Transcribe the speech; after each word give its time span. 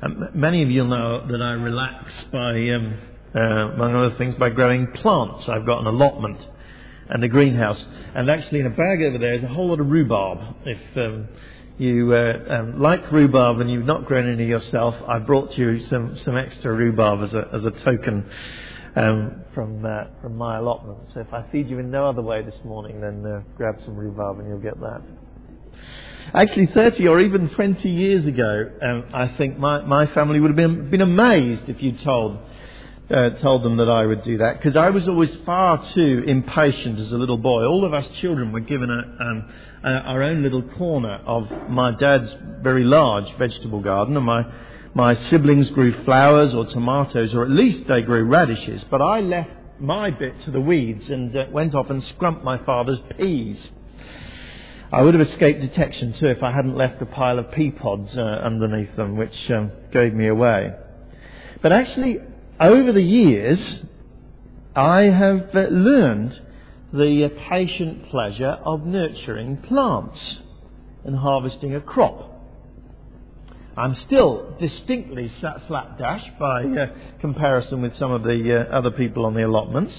Um, 0.00 0.28
many 0.32 0.62
of 0.62 0.70
you 0.70 0.84
know 0.84 1.26
that 1.26 1.42
I 1.42 1.52
relax 1.52 2.24
by, 2.30 2.52
um, 2.70 2.98
uh, 3.34 3.40
among 3.40 3.96
other 3.96 4.14
things, 4.16 4.36
by 4.36 4.50
growing 4.50 4.86
plants. 4.92 5.48
I've 5.48 5.66
got 5.66 5.80
an 5.80 5.88
allotment 5.88 6.38
and 7.08 7.24
a 7.24 7.28
greenhouse. 7.28 7.84
And 8.14 8.30
actually, 8.30 8.60
in 8.60 8.66
a 8.66 8.70
bag 8.70 9.02
over 9.02 9.18
there 9.18 9.34
is 9.34 9.42
a 9.42 9.48
whole 9.48 9.70
lot 9.70 9.80
of 9.80 9.88
rhubarb. 9.88 10.38
If 10.64 10.96
um, 10.96 11.28
you 11.78 12.12
uh, 12.14 12.44
um, 12.48 12.80
like 12.80 13.10
rhubarb 13.10 13.60
and 13.60 13.68
you've 13.68 13.86
not 13.86 14.06
grown 14.06 14.32
any 14.32 14.46
yourself, 14.46 14.94
I 15.08 15.18
brought 15.18 15.58
you 15.58 15.80
some, 15.88 16.16
some 16.18 16.36
extra 16.36 16.72
rhubarb 16.72 17.24
as 17.24 17.34
a, 17.34 17.48
as 17.52 17.64
a 17.64 17.72
token 17.82 18.30
um, 18.94 19.42
from, 19.52 19.84
uh, 19.84 20.04
from 20.22 20.36
my 20.36 20.58
allotment. 20.58 20.98
So 21.12 21.20
if 21.20 21.32
I 21.32 21.44
feed 21.50 21.68
you 21.68 21.80
in 21.80 21.90
no 21.90 22.08
other 22.08 22.22
way 22.22 22.42
this 22.42 22.58
morning, 22.64 23.00
then 23.00 23.26
uh, 23.26 23.42
grab 23.56 23.80
some 23.84 23.96
rhubarb 23.96 24.38
and 24.38 24.48
you'll 24.48 24.60
get 24.60 24.78
that. 24.78 25.02
Actually, 26.34 26.66
30 26.66 27.08
or 27.08 27.20
even 27.20 27.48
20 27.48 27.88
years 27.88 28.26
ago, 28.26 28.70
um, 28.82 29.04
I 29.14 29.28
think 29.28 29.58
my, 29.58 29.80
my 29.82 30.06
family 30.08 30.40
would 30.40 30.50
have 30.50 30.56
been, 30.56 30.90
been 30.90 31.00
amazed 31.00 31.70
if 31.70 31.82
you 31.82 31.92
told, 31.92 32.38
uh, 33.10 33.30
told 33.40 33.62
them 33.62 33.78
that 33.78 33.88
I 33.88 34.04
would 34.04 34.24
do 34.24 34.36
that, 34.38 34.58
because 34.58 34.76
I 34.76 34.90
was 34.90 35.08
always 35.08 35.34
far 35.46 35.82
too 35.94 36.24
impatient 36.26 37.00
as 37.00 37.12
a 37.12 37.16
little 37.16 37.38
boy. 37.38 37.64
All 37.64 37.82
of 37.82 37.94
us 37.94 38.06
children 38.20 38.52
were 38.52 38.60
given 38.60 38.90
a, 38.90 39.24
um, 39.24 39.52
a, 39.82 39.88
our 39.88 40.22
own 40.22 40.42
little 40.42 40.62
corner 40.62 41.14
of 41.24 41.50
my 41.70 41.96
dad's 41.96 42.30
very 42.60 42.84
large 42.84 43.32
vegetable 43.38 43.80
garden, 43.80 44.14
and 44.14 44.26
my, 44.26 44.44
my 44.92 45.14
siblings 45.30 45.70
grew 45.70 46.04
flowers 46.04 46.52
or 46.52 46.66
tomatoes, 46.66 47.32
or 47.32 47.42
at 47.42 47.50
least 47.50 47.88
they 47.88 48.02
grew 48.02 48.24
radishes, 48.24 48.84
but 48.90 49.00
I 49.00 49.20
left 49.20 49.50
my 49.80 50.10
bit 50.10 50.38
to 50.42 50.50
the 50.50 50.60
weeds 50.60 51.08
and 51.08 51.34
uh, 51.34 51.46
went 51.50 51.74
off 51.74 51.88
and 51.88 52.04
scrumped 52.04 52.44
my 52.44 52.58
father's 52.64 53.00
peas. 53.16 53.70
I 54.90 55.02
would 55.02 55.12
have 55.14 55.28
escaped 55.28 55.60
detection 55.60 56.14
too 56.14 56.28
if 56.28 56.42
I 56.42 56.50
hadn't 56.50 56.76
left 56.76 57.02
a 57.02 57.06
pile 57.06 57.38
of 57.38 57.52
pea 57.52 57.70
pods 57.70 58.16
uh, 58.16 58.22
underneath 58.22 58.96
them, 58.96 59.16
which 59.16 59.50
um, 59.50 59.70
gave 59.92 60.14
me 60.14 60.28
away. 60.28 60.72
But 61.60 61.72
actually, 61.72 62.20
over 62.58 62.92
the 62.92 63.02
years, 63.02 63.84
I 64.74 65.02
have 65.02 65.54
uh, 65.54 65.60
learned 65.70 66.40
the 66.92 67.24
uh, 67.24 67.28
patient 67.50 68.08
pleasure 68.10 68.58
of 68.64 68.86
nurturing 68.86 69.58
plants 69.58 70.38
and 71.04 71.16
harvesting 71.16 71.74
a 71.74 71.80
crop. 71.82 72.34
I'm 73.76 73.94
still 73.94 74.56
distinctly 74.58 75.28
slapdash 75.28 76.24
by 76.40 76.64
uh, 76.64 76.86
comparison 77.20 77.82
with 77.82 77.94
some 77.96 78.10
of 78.10 78.22
the 78.22 78.66
uh, 78.66 78.74
other 78.74 78.90
people 78.90 79.26
on 79.26 79.34
the 79.34 79.46
allotments. 79.46 79.94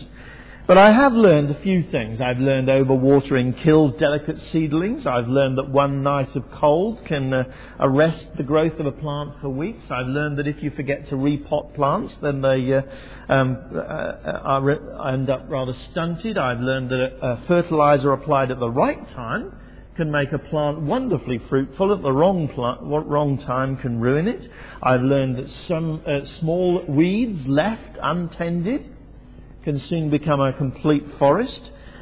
But 0.69 0.77
I 0.77 0.91
have 0.91 1.13
learned 1.13 1.49
a 1.49 1.59
few 1.61 1.81
things. 1.89 2.21
I've 2.21 2.37
learned 2.37 2.67
overwatering 2.67 3.63
kills 3.63 3.95
delicate 3.99 4.39
seedlings. 4.51 5.07
I've 5.07 5.27
learned 5.27 5.57
that 5.57 5.67
one 5.67 6.03
night 6.03 6.35
of 6.35 6.43
cold 6.51 7.03
can 7.05 7.33
uh, 7.33 7.45
arrest 7.79 8.27
the 8.37 8.43
growth 8.43 8.79
of 8.79 8.85
a 8.85 8.91
plant 8.91 9.31
for 9.41 9.49
weeks. 9.49 9.81
I've 9.89 10.05
learned 10.05 10.37
that 10.37 10.45
if 10.45 10.61
you 10.61 10.69
forget 10.69 11.07
to 11.07 11.15
repot 11.15 11.73
plants, 11.73 12.13
then 12.21 12.41
they 12.41 12.71
uh, 12.71 12.83
um, 13.29 13.57
uh, 13.73 13.79
are, 13.79 15.09
end 15.11 15.31
up 15.31 15.45
rather 15.49 15.73
stunted. 15.89 16.37
I've 16.37 16.59
learned 16.59 16.91
that 16.91 16.99
a, 16.99 17.25
a 17.25 17.43
fertilizer 17.47 18.13
applied 18.13 18.51
at 18.51 18.59
the 18.59 18.69
right 18.69 19.09
time 19.15 19.51
can 19.95 20.11
make 20.11 20.31
a 20.33 20.37
plant 20.37 20.81
wonderfully 20.81 21.41
fruitful. 21.49 21.91
At 21.91 22.03
the 22.03 22.11
wrong, 22.11 22.47
plant, 22.47 22.81
wrong 22.83 23.39
time 23.39 23.75
can 23.77 23.99
ruin 23.99 24.27
it. 24.27 24.51
I've 24.83 25.01
learned 25.01 25.37
that 25.37 25.49
some 25.67 26.03
uh, 26.05 26.25
small 26.25 26.85
weeds 26.87 27.47
left 27.47 27.97
untended 27.99 28.97
can 29.63 29.79
soon 29.79 30.09
become 30.09 30.39
a 30.39 30.53
complete 30.53 31.03
forest. 31.17 31.61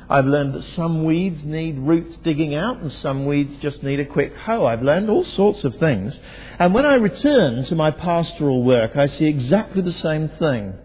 I've 0.09 0.25
learned 0.25 0.53
that 0.53 0.63
some 0.75 1.03
weeds 1.03 1.43
need 1.43 1.77
roots 1.79 2.15
digging 2.23 2.55
out 2.55 2.77
and 2.77 2.91
some 2.91 3.25
weeds 3.25 3.57
just 3.57 3.83
need 3.83 3.99
a 3.99 4.05
quick 4.05 4.33
hoe. 4.35 4.65
I've 4.65 4.81
learned 4.81 5.09
all 5.09 5.25
sorts 5.25 5.63
of 5.65 5.75
things. 5.75 6.17
And 6.59 6.73
when 6.73 6.85
I 6.85 6.95
return 6.95 7.65
to 7.65 7.75
my 7.75 7.91
pastoral 7.91 8.63
work, 8.63 8.95
I 8.95 9.07
see 9.07 9.25
exactly 9.25 9.81
the 9.81 9.91
same 9.91 10.29
thing. 10.29 10.75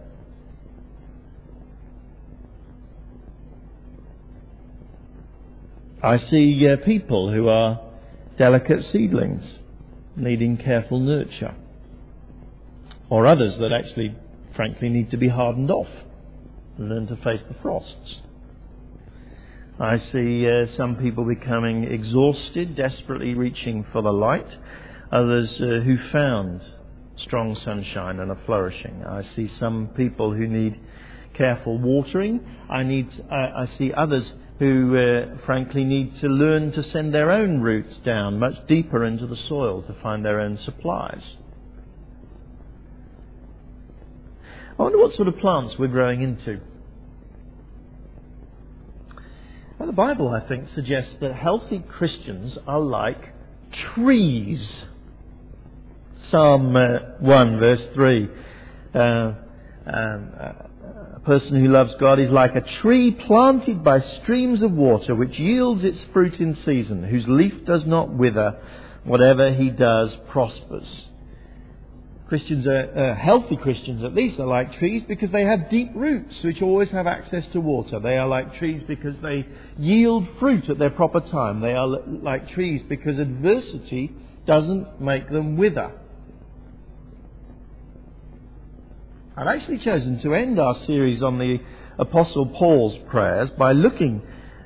I 6.01 6.17
see 6.17 6.67
uh, 6.67 6.77
people 6.77 7.31
who 7.31 7.47
are 7.47 7.79
delicate 8.37 8.83
seedlings 8.91 9.59
needing 10.17 10.57
careful 10.57 10.99
nurture, 10.99 11.55
or 13.09 13.25
others 13.25 13.57
that 13.57 13.71
actually, 13.71 14.13
frankly, 14.53 14.89
need 14.89 15.11
to 15.11 15.17
be 15.17 15.29
hardened 15.29 15.71
off 15.71 15.87
learn 16.77 17.07
to 17.07 17.15
face 17.17 17.41
the 17.47 17.55
frosts. 17.61 18.21
I 19.79 19.97
see 20.11 20.47
uh, 20.47 20.67
some 20.77 20.97
people 20.97 21.25
becoming 21.25 21.85
exhausted, 21.85 22.75
desperately 22.75 23.33
reaching 23.33 23.85
for 23.91 24.01
the 24.01 24.13
light. 24.13 24.47
Others 25.11 25.61
uh, 25.61 25.65
who 25.83 25.97
found 26.11 26.61
strong 27.17 27.55
sunshine 27.55 28.19
and 28.19 28.31
are 28.31 28.39
flourishing. 28.45 29.03
I 29.03 29.21
see 29.35 29.47
some 29.59 29.89
people 29.95 30.33
who 30.33 30.47
need 30.47 30.79
careful 31.33 31.77
watering. 31.79 32.39
I 32.69 32.83
need. 32.83 33.09
I, 33.31 33.63
I 33.63 33.65
see 33.77 33.91
others 33.93 34.31
who, 34.59 34.95
uh, 34.95 35.45
frankly, 35.45 35.83
need 35.83 36.15
to 36.21 36.27
learn 36.27 36.71
to 36.73 36.83
send 36.83 37.13
their 37.13 37.31
own 37.31 37.59
roots 37.59 37.97
down 38.05 38.39
much 38.39 38.55
deeper 38.67 39.03
into 39.03 39.25
the 39.25 39.35
soil 39.35 39.81
to 39.83 39.95
find 40.01 40.23
their 40.23 40.39
own 40.39 40.57
supplies. 40.57 41.23
I 44.83 44.87
wonder 44.87 44.99
what 44.99 45.13
sort 45.13 45.29
of 45.29 45.37
plants 45.37 45.79
we're 45.79 45.87
growing 45.87 46.21
into. 46.23 46.59
Well, 49.79 49.87
the 49.87 49.93
Bible, 49.93 50.27
I 50.27 50.41
think, 50.41 50.67
suggests 50.75 51.15
that 51.21 51.33
healthy 51.33 51.79
Christians 51.79 52.57
are 52.67 52.81
like 52.81 53.33
trees. 53.71 54.83
Psalm 56.29 56.75
uh, 56.75 56.99
1, 57.19 57.59
verse 57.59 57.81
3. 57.93 58.29
Uh, 58.93 58.99
um, 58.99 59.35
a 59.85 61.21
person 61.23 61.63
who 61.63 61.71
loves 61.71 61.93
God 61.97 62.19
is 62.19 62.29
like 62.29 62.57
a 62.57 62.69
tree 62.81 63.11
planted 63.11 63.85
by 63.85 64.01
streams 64.01 64.61
of 64.61 64.73
water, 64.73 65.15
which 65.15 65.39
yields 65.39 65.85
its 65.85 66.03
fruit 66.11 66.41
in 66.41 66.57
season, 66.57 67.05
whose 67.05 67.25
leaf 67.29 67.63
does 67.65 67.85
not 67.85 68.09
wither. 68.09 68.57
Whatever 69.05 69.53
he 69.53 69.69
does 69.69 70.11
prospers. 70.27 71.05
Christians 72.27 72.65
are, 72.65 72.89
uh, 72.97 73.15
healthy 73.15 73.57
Christians 73.57 74.03
at 74.03 74.15
least, 74.15 74.39
are 74.39 74.47
like 74.47 74.73
trees 74.79 75.03
because 75.07 75.29
they 75.31 75.43
have 75.43 75.69
deep 75.69 75.91
roots 75.93 76.41
which 76.43 76.61
always 76.61 76.89
have 76.89 77.05
access 77.05 77.45
to 77.47 77.59
water. 77.59 77.99
They 77.99 78.17
are 78.17 78.27
like 78.27 78.55
trees 78.55 78.81
because 78.83 79.15
they 79.17 79.45
yield 79.77 80.27
fruit 80.39 80.69
at 80.69 80.79
their 80.79 80.89
proper 80.89 81.19
time. 81.19 81.59
They 81.59 81.73
are 81.73 81.87
like 81.87 82.49
trees 82.49 82.81
because 82.87 83.19
adversity 83.19 84.13
doesn't 84.45 85.01
make 85.01 85.29
them 85.29 85.57
wither. 85.57 85.91
I've 89.35 89.47
actually 89.47 89.79
chosen 89.79 90.21
to 90.21 90.33
end 90.33 90.59
our 90.59 90.75
series 90.85 91.23
on 91.23 91.39
the 91.39 91.59
Apostle 91.97 92.45
Paul's 92.47 92.97
prayers 93.09 93.49
by 93.51 93.73
looking 93.73 94.21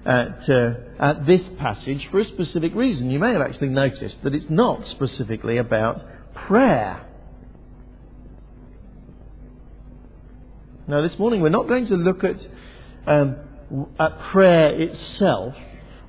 at, 0.06 0.50
uh, 0.50 0.74
at 1.00 1.26
this 1.26 1.42
passage 1.58 2.08
for 2.12 2.20
a 2.20 2.26
specific 2.26 2.74
reason. 2.76 3.10
You 3.10 3.20
may 3.20 3.34
have 3.34 3.42
actually 3.42 3.70
noticed 3.70 4.18
that 4.24 4.34
it's 4.34 4.50
not 4.50 4.88
specifically 4.88 5.58
about 5.58 6.04
prayer. 6.34 7.07
Now, 10.90 11.02
this 11.02 11.20
morning 11.20 11.42
we're 11.42 11.50
not 11.50 11.68
going 11.68 11.88
to 11.88 11.96
look 11.96 12.24
at, 12.24 12.38
um, 13.06 13.36
at 14.00 14.20
prayer 14.32 14.82
itself. 14.82 15.54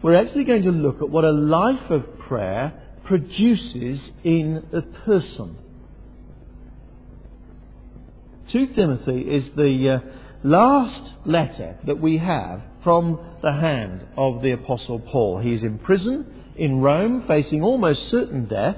We're 0.02 0.14
actually 0.14 0.44
going 0.44 0.62
to 0.62 0.70
look 0.70 1.02
at 1.02 1.10
what 1.10 1.24
a 1.24 1.32
life 1.32 1.90
of 1.90 2.20
prayer 2.20 2.80
produces 3.02 4.08
in 4.22 4.64
a 4.72 4.82
person. 4.82 5.56
2 8.52 8.68
Timothy 8.68 9.22
is 9.22 9.50
the 9.56 10.00
uh, 10.00 10.08
last 10.44 11.10
letter 11.24 11.78
that 11.84 12.00
we 12.00 12.18
have 12.18 12.62
from 12.84 13.18
the 13.42 13.52
hand 13.52 14.06
of 14.16 14.42
the 14.42 14.52
Apostle 14.52 15.00
Paul. 15.00 15.40
He 15.40 15.54
is 15.54 15.64
in 15.64 15.80
prison 15.80 16.24
in 16.54 16.80
Rome, 16.80 17.24
facing 17.26 17.62
almost 17.62 18.10
certain 18.10 18.46
death. 18.46 18.76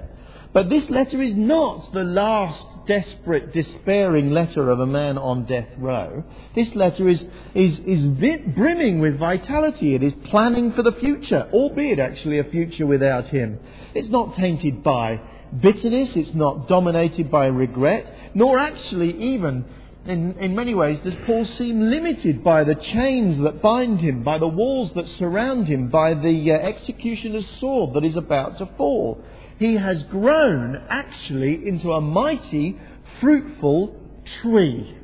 But 0.55 0.71
this 0.71 0.89
letter 0.89 1.21
is 1.21 1.35
not 1.35 1.93
the 1.93 2.05
last 2.05 2.67
desperate, 2.87 3.53
despairing 3.53 4.31
letter 4.31 4.71
of 4.71 4.81
a 4.81 4.87
man 4.87 5.19
on 5.19 5.47
death 5.47 5.69
row. 5.79 6.25
This 6.55 6.75
letter 6.75 7.09
is, 7.09 7.23
is, 7.55 7.79
is 7.81 8.07
brimming 8.07 9.01
with 9.01 9.19
vitality. 9.19 9.95
It 9.95 10.03
is 10.03 10.15
planning 10.25 10.73
for 10.73 10.83
the 10.83 10.93
future, 10.93 11.49
albeit 11.53 11.99
actually 11.99 12.39
a 12.39 12.45
future 12.45 12.87
without 12.87 13.29
him. 13.29 13.59
It's 13.95 14.09
not 14.09 14.37
tainted 14.37 14.83
by 14.83 15.21
bitterness, 15.61 16.15
it's 16.17 16.35
not 16.35 16.69
dominated 16.69 17.31
by 17.31 17.47
regret, 17.47 18.35
nor 18.35 18.59
actually 18.59 19.35
even 19.35 19.65
in, 20.07 20.39
in 20.39 20.55
many 20.55 20.75
ways 20.75 20.99
does 21.05 21.15
Paul 21.27 21.45
seem 21.45 21.91
limited 21.91 22.43
by 22.43 22.65
the 22.65 22.75
chains 22.75 23.43
that 23.43 23.61
bind 23.61 24.01
him, 24.01 24.23
by 24.23 24.39
the 24.39 24.49
walls 24.49 24.93
that 24.95 25.09
surround 25.19 25.69
him, 25.69 25.89
by 25.89 26.15
the 26.15 26.53
uh, 26.53 26.55
executioner's 26.55 27.47
sword 27.59 27.95
that 27.95 28.05
is 28.05 28.17
about 28.17 28.59
to 28.59 28.67
fall 28.77 29.23
he 29.61 29.77
has 29.77 30.03
grown 30.05 30.75
actually 30.89 31.69
into 31.69 31.93
a 31.93 32.01
mighty, 32.01 32.79
fruitful 33.21 33.95
tree 34.41 34.97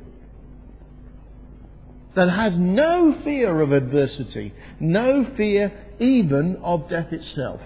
that 2.15 2.27
has 2.27 2.53
no 2.57 3.21
fear 3.23 3.61
of 3.61 3.71
adversity, 3.71 4.51
no 4.79 5.27
fear 5.37 5.71
even 5.99 6.57
of 6.63 6.89
death 6.89 7.13
itself. 7.13 7.61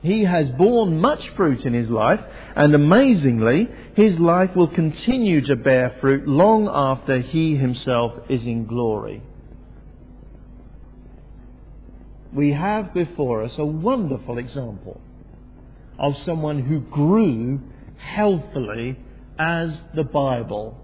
He 0.00 0.24
has 0.24 0.48
borne 0.56 0.98
much 0.98 1.20
fruit 1.36 1.66
in 1.66 1.74
his 1.74 1.90
life, 1.90 2.20
and 2.54 2.74
amazingly, 2.74 3.68
his 3.96 4.18
life 4.18 4.56
will 4.56 4.68
continue 4.68 5.42
to 5.42 5.56
bear 5.56 5.94
fruit 6.00 6.26
long 6.26 6.70
after 6.72 7.18
he 7.20 7.56
himself 7.56 8.12
is 8.30 8.40
in 8.46 8.64
glory. 8.64 9.22
We 12.36 12.52
have 12.52 12.92
before 12.92 13.44
us 13.44 13.52
a 13.56 13.64
wonderful 13.64 14.36
example 14.36 15.00
of 15.98 16.18
someone 16.26 16.58
who 16.58 16.80
grew 16.80 17.62
healthily 17.96 18.98
as 19.38 19.74
the 19.94 20.04
Bible 20.04 20.76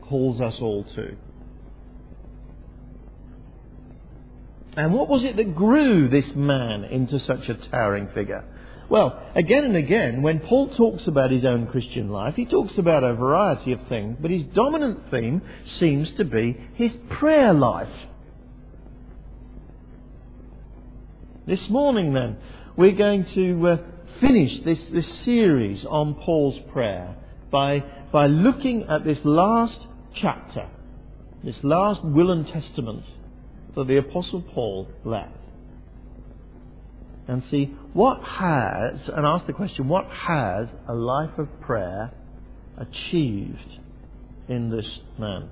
calls 0.00 0.40
us 0.40 0.56
all 0.58 0.84
to. 0.84 1.14
And 4.78 4.94
what 4.94 5.10
was 5.10 5.22
it 5.22 5.36
that 5.36 5.54
grew 5.54 6.08
this 6.08 6.34
man 6.34 6.84
into 6.84 7.20
such 7.20 7.46
a 7.50 7.54
towering 7.54 8.08
figure? 8.14 8.44
Well, 8.88 9.22
again 9.34 9.64
and 9.64 9.76
again, 9.76 10.22
when 10.22 10.40
Paul 10.40 10.68
talks 10.68 11.06
about 11.06 11.30
his 11.30 11.44
own 11.44 11.66
Christian 11.66 12.08
life, 12.08 12.36
he 12.36 12.46
talks 12.46 12.78
about 12.78 13.04
a 13.04 13.12
variety 13.12 13.72
of 13.72 13.86
things, 13.88 14.16
but 14.18 14.30
his 14.30 14.44
dominant 14.44 15.10
theme 15.10 15.42
seems 15.78 16.10
to 16.12 16.24
be 16.24 16.56
his 16.72 16.96
prayer 17.10 17.52
life. 17.52 17.92
This 21.46 21.70
morning, 21.70 22.12
then, 22.12 22.38
we're 22.76 22.90
going 22.90 23.24
to 23.34 23.68
uh, 23.68 23.76
finish 24.20 24.64
this, 24.64 24.80
this 24.90 25.06
series 25.20 25.86
on 25.86 26.14
Paul's 26.14 26.58
prayer 26.72 27.14
by, 27.52 27.84
by 28.10 28.26
looking 28.26 28.82
at 28.88 29.04
this 29.04 29.18
last 29.22 29.78
chapter, 30.16 30.68
this 31.44 31.56
last 31.62 32.04
will 32.04 32.32
and 32.32 32.48
testament 32.48 33.04
that 33.76 33.86
the 33.86 33.96
Apostle 33.98 34.42
Paul 34.42 34.88
left. 35.04 35.36
And 37.28 37.44
see 37.48 37.66
what 37.92 38.24
has, 38.24 38.98
and 39.08 39.24
ask 39.24 39.46
the 39.46 39.52
question, 39.52 39.86
what 39.86 40.06
has 40.10 40.66
a 40.88 40.94
life 40.94 41.38
of 41.38 41.60
prayer 41.60 42.12
achieved 42.76 43.78
in 44.48 44.70
this 44.70 44.98
man? 45.16 45.50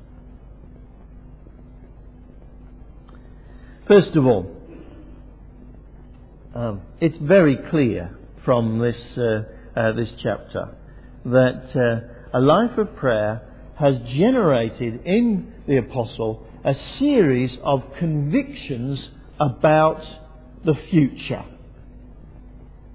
First 3.87 4.17
of 4.17 4.27
all, 4.27 4.64
um, 6.55 6.83
it's 7.01 7.17
very 7.17 7.57
clear 7.57 8.17
from 8.45 8.79
this, 8.79 9.19
uh, 9.19 9.43
uh, 9.77 9.93
this 9.93 10.13
chapter 10.23 10.75
that 11.25 11.75
uh, 11.75 12.39
a 12.39 12.41
life 12.41 12.79
of 12.79 12.95
prayer 12.97 13.43
has 13.77 13.99
generated 14.07 15.05
in 15.05 15.53
the 15.67 15.79
apostle 15.79 16.47
a 16.65 16.75
series 16.99 17.59
of 17.63 17.83
convictions 17.99 19.11
about 19.41 20.05
the 20.65 20.75
future. 20.75 21.45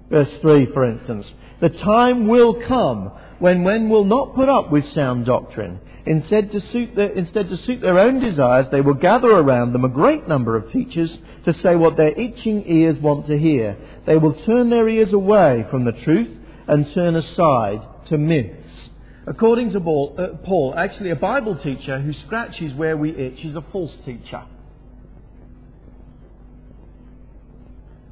Verse 0.08 0.38
3, 0.38 0.72
for 0.72 0.84
instance. 0.84 1.26
The 1.60 1.68
time 1.68 2.26
will 2.26 2.54
come 2.66 3.12
when 3.40 3.64
men 3.64 3.88
will 3.88 4.04
not 4.04 4.34
put 4.34 4.48
up 4.48 4.70
with 4.70 4.86
sound 4.88 5.26
doctrine. 5.26 5.80
Instead 6.06 6.52
to, 6.52 6.60
suit 6.60 6.94
their, 6.94 7.10
instead, 7.10 7.48
to 7.48 7.56
suit 7.56 7.80
their 7.80 7.98
own 7.98 8.20
desires, 8.20 8.66
they 8.70 8.80
will 8.80 8.94
gather 8.94 9.30
around 9.30 9.72
them 9.72 9.84
a 9.84 9.88
great 9.88 10.28
number 10.28 10.56
of 10.56 10.70
teachers 10.70 11.16
to 11.44 11.52
say 11.54 11.74
what 11.74 11.96
their 11.96 12.12
itching 12.12 12.64
ears 12.66 12.98
want 12.98 13.26
to 13.26 13.38
hear. 13.38 13.76
They 14.06 14.16
will 14.16 14.34
turn 14.44 14.70
their 14.70 14.88
ears 14.88 15.12
away 15.12 15.66
from 15.70 15.84
the 15.84 15.92
truth 15.92 16.38
and 16.68 16.92
turn 16.94 17.16
aside 17.16 17.80
to 18.08 18.18
myths. 18.18 18.88
According 19.26 19.72
to 19.72 19.80
Paul, 19.80 20.14
uh, 20.18 20.28
Paul, 20.44 20.74
actually, 20.76 21.10
a 21.10 21.16
Bible 21.16 21.56
teacher 21.56 22.00
who 22.00 22.12
scratches 22.12 22.74
where 22.74 22.96
we 22.96 23.10
itch 23.10 23.44
is 23.44 23.54
a 23.54 23.64
false 23.72 23.94
teacher. 24.04 24.42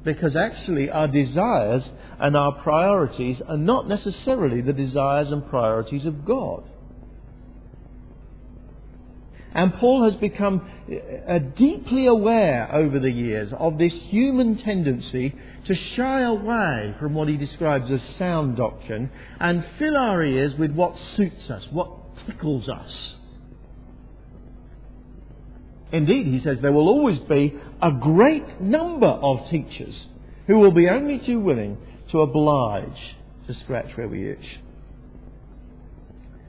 Because 0.03 0.35
actually, 0.35 0.89
our 0.89 1.07
desires 1.07 1.83
and 2.19 2.35
our 2.35 2.53
priorities 2.61 3.41
are 3.47 3.57
not 3.57 3.87
necessarily 3.87 4.61
the 4.61 4.73
desires 4.73 5.31
and 5.31 5.47
priorities 5.49 6.05
of 6.05 6.25
God. 6.25 6.63
And 9.53 9.73
Paul 9.73 10.03
has 10.03 10.15
become 10.15 10.69
deeply 11.57 12.05
aware 12.05 12.73
over 12.73 12.99
the 12.99 13.11
years 13.11 13.51
of 13.57 13.77
this 13.77 13.93
human 13.93 14.57
tendency 14.57 15.35
to 15.65 15.73
shy 15.73 16.21
away 16.21 16.95
from 16.99 17.13
what 17.13 17.27
he 17.27 17.35
describes 17.35 17.91
as 17.91 18.01
sound 18.17 18.57
doctrine 18.57 19.09
and 19.39 19.65
fill 19.77 19.97
our 19.97 20.23
ears 20.23 20.53
with 20.57 20.71
what 20.71 20.97
suits 21.17 21.49
us, 21.49 21.65
what 21.71 21.89
tickles 22.25 22.69
us. 22.69 23.15
Indeed, 25.91 26.27
he 26.27 26.39
says 26.41 26.59
there 26.61 26.71
will 26.71 26.87
always 26.87 27.19
be 27.19 27.55
a 27.81 27.91
great 27.91 28.61
number 28.61 29.07
of 29.07 29.49
teachers 29.49 30.07
who 30.47 30.59
will 30.59 30.71
be 30.71 30.89
only 30.89 31.19
too 31.19 31.39
willing 31.39 31.77
to 32.11 32.21
oblige 32.21 33.15
to 33.47 33.53
scratch 33.53 33.95
where 33.95 34.07
we 34.07 34.29
itch. 34.31 34.59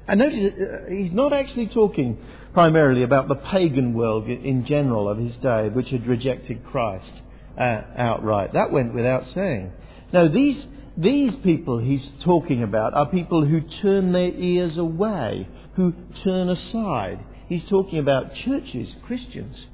And 0.09 0.19
notice, 0.19 0.53
uh, 0.55 0.91
he's 0.91 1.13
not 1.13 1.33
actually 1.33 1.69
talking 1.69 2.19
primarily 2.53 3.05
about 3.05 3.29
the 3.29 3.37
pagan 3.37 3.95
world 3.95 4.27
in 4.29 4.67
general 4.67 5.09
of 5.09 5.19
his 5.19 5.37
day, 5.37 5.69
which 5.69 5.89
had 5.89 6.07
rejected 6.07 6.65
Christ 6.65 7.13
uh, 7.57 7.83
outright. 7.97 8.55
That 8.55 8.73
went 8.73 8.93
without 8.93 9.25
saying. 9.35 9.73
Now, 10.13 10.27
these, 10.27 10.67
these 10.97 11.37
people 11.37 11.79
he's 11.79 12.05
talking 12.25 12.63
about 12.63 12.95
are 12.95 13.07
people 13.07 13.47
who 13.47 13.61
turn 13.83 14.13
their 14.13 14.33
ears 14.35 14.77
away, 14.77 15.47
who 15.77 15.95
turn 16.25 16.49
aside. 16.49 17.21
He's 17.49 17.65
talking 17.65 17.99
about 17.99 18.35
churches, 18.35 18.93
Christians, 19.07 19.67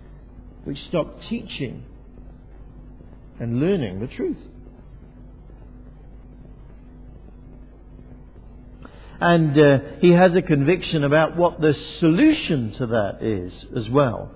which 0.67 0.83
stop 0.89 1.23
teaching 1.29 1.85
and 3.39 3.61
learning 3.61 4.01
the 4.01 4.09
truth. 4.09 4.37
And 9.21 9.57
uh, 9.57 9.79
he 10.01 10.11
has 10.11 10.35
a 10.35 10.43
conviction 10.43 11.05
about 11.05 11.37
what 11.37 11.61
the 11.61 11.73
solution 12.01 12.73
to 12.79 12.87
that 12.89 13.23
is 13.23 13.67
as 13.77 13.89
well. 13.89 14.33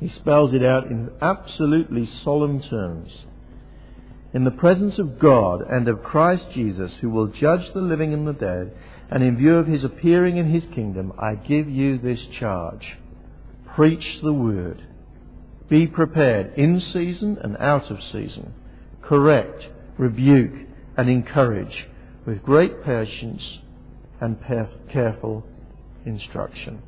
He 0.00 0.08
spells 0.08 0.52
it 0.52 0.62
out 0.62 0.86
in 0.86 1.10
absolutely 1.22 2.08
solemn 2.22 2.62
terms. 2.62 3.10
In 4.34 4.44
the 4.44 4.50
presence 4.50 4.98
of 4.98 5.18
God 5.18 5.62
and 5.62 5.88
of 5.88 6.02
Christ 6.02 6.44
Jesus, 6.52 6.92
who 7.00 7.08
will 7.08 7.28
judge 7.28 7.72
the 7.72 7.80
living 7.80 8.12
and 8.12 8.28
the 8.28 8.34
dead, 8.34 8.72
and 9.10 9.22
in 9.22 9.38
view 9.38 9.56
of 9.56 9.66
his 9.66 9.82
appearing 9.82 10.36
in 10.36 10.52
his 10.52 10.64
kingdom, 10.74 11.14
I 11.18 11.36
give 11.36 11.70
you 11.70 11.96
this 11.96 12.20
charge. 12.38 12.98
Preach 13.74 14.20
the 14.22 14.32
word. 14.32 14.82
Be 15.68 15.86
prepared 15.86 16.54
in 16.56 16.80
season 16.80 17.38
and 17.42 17.56
out 17.58 17.90
of 17.90 17.98
season. 18.12 18.54
Correct, 19.02 19.68
rebuke, 19.96 20.68
and 20.96 21.08
encourage 21.08 21.86
with 22.26 22.42
great 22.42 22.82
patience 22.84 23.60
and 24.20 24.36
careful 24.92 25.46
instruction. 26.04 26.82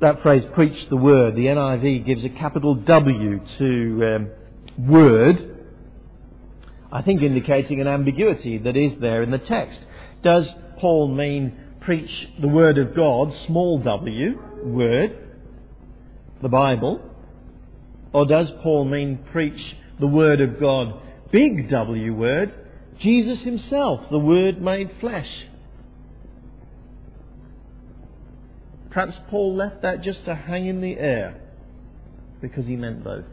That 0.00 0.22
phrase, 0.22 0.44
preach 0.52 0.88
the 0.90 0.96
word, 0.96 1.34
the 1.34 1.46
NIV 1.46 2.04
gives 2.04 2.24
a 2.24 2.28
capital 2.28 2.74
W 2.74 3.40
to 3.58 4.14
um, 4.14 4.30
word, 4.86 5.66
I 6.92 7.02
think 7.02 7.22
indicating 7.22 7.80
an 7.80 7.88
ambiguity 7.88 8.58
that 8.58 8.76
is 8.76 8.98
there 9.00 9.22
in 9.22 9.30
the 9.30 9.38
text. 9.38 9.80
Does 10.22 10.48
Paul 10.78 11.08
mean 11.08 11.58
preach 11.84 12.28
the 12.40 12.48
word 12.48 12.78
of 12.78 12.94
God, 12.94 13.32
small 13.46 13.78
w, 13.78 14.40
word, 14.64 15.18
the 16.42 16.48
Bible? 16.48 17.00
Or 18.12 18.26
does 18.26 18.50
Paul 18.62 18.84
mean 18.84 19.18
preach 19.32 19.76
the 20.00 20.06
word 20.06 20.40
of 20.40 20.60
God, 20.60 21.00
big 21.30 21.70
W 21.70 22.14
word, 22.14 22.54
Jesus 23.00 23.42
himself, 23.42 24.08
the 24.10 24.18
Word 24.18 24.60
made 24.60 24.90
flesh. 25.00 25.28
Perhaps 28.90 29.18
Paul 29.28 29.56
left 29.56 29.82
that 29.82 30.02
just 30.02 30.24
to 30.26 30.34
hang 30.34 30.66
in 30.66 30.80
the 30.80 30.96
air 30.96 31.40
because 32.40 32.66
he 32.66 32.76
meant 32.76 33.02
both. 33.02 33.24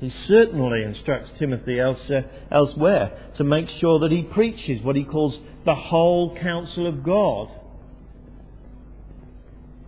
He 0.00 0.10
certainly 0.26 0.82
instructs 0.82 1.28
Timothy 1.38 1.78
else, 1.78 2.10
uh, 2.10 2.22
elsewhere 2.50 3.32
to 3.36 3.44
make 3.44 3.68
sure 3.80 3.98
that 4.00 4.10
he 4.10 4.22
preaches 4.22 4.82
what 4.82 4.96
he 4.96 5.04
calls 5.04 5.38
the 5.66 5.74
whole 5.74 6.34
counsel 6.38 6.86
of 6.86 7.04
God 7.04 7.50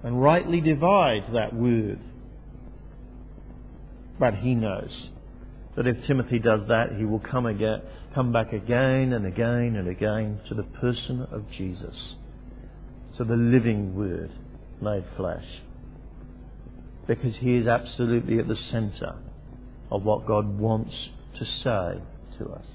and 0.03 0.21
rightly 0.21 0.61
divides 0.61 1.27
that 1.33 1.55
word. 1.55 1.99
But 4.21 4.35
he 4.35 4.55
knows 4.55 5.09
that 5.77 5.87
if 5.87 6.05
Timothy 6.07 6.39
does 6.39 6.69
that, 6.69 6.97
he 6.99 7.07
will 7.07 7.21
come 7.21 7.47
again, 7.47 7.81
come 8.15 8.33
back 8.33 8.53
again 8.53 9.15
and 9.15 9.25
again 9.25 9.77
and 9.77 9.89
again 9.89 10.41
to 10.49 10.55
the 10.55 10.63
person 10.63 11.27
of 11.33 11.51
Jesus, 11.51 12.17
to 13.17 13.25
the 13.25 13.37
living 13.37 13.95
Word 13.95 14.31
made 14.83 15.05
flesh, 15.17 15.47
because 17.07 17.35
he 17.37 17.57
is 17.57 17.67
absolutely 17.67 18.39
at 18.39 18.49
the 18.49 18.57
centre 18.71 19.15
of 19.93 20.03
what 20.05 20.27
God 20.27 20.59
wants 20.59 20.93
to 21.39 21.45
say 21.45 22.01
to 22.39 22.49
us. 22.51 22.67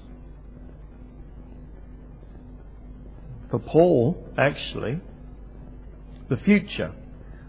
For 3.50 3.58
Paul, 3.58 4.24
actually, 4.38 5.00
the 6.30 6.36
future, 6.36 6.92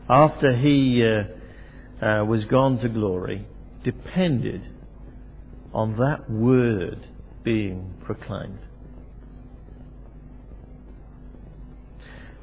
after 0.09 0.57
he 0.57 1.05
uh, 1.05 2.03
uh, 2.03 2.25
was 2.25 2.45
gone 2.45 2.79
to 2.79 2.89
glory 2.89 3.45
depended 3.83 4.63
on 5.71 5.97
that 5.97 6.29
word 6.31 7.05
being 7.43 7.93
proclaimed. 8.05 8.59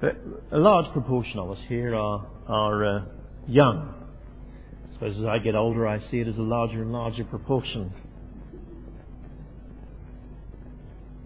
But 0.01 0.17
a 0.53 0.59
large 0.59 0.93
proportion 0.93 1.41
of 1.41 1.51
us 1.51 1.59
here 1.67 1.97
are, 1.97 2.25
are 2.47 2.85
uh, 2.85 3.05
young. 3.49 3.95
Suppose 4.97 5.19
as 5.19 5.27
I 5.27 5.39
get 5.39 5.55
older, 5.55 5.87
I 5.87 5.99
see 5.99 6.21
it 6.21 6.27
as 6.27 6.39
a 6.39 6.43
larger 6.43 6.81
and 6.81 6.91
larger 6.91 7.23
proportion. 7.25 7.93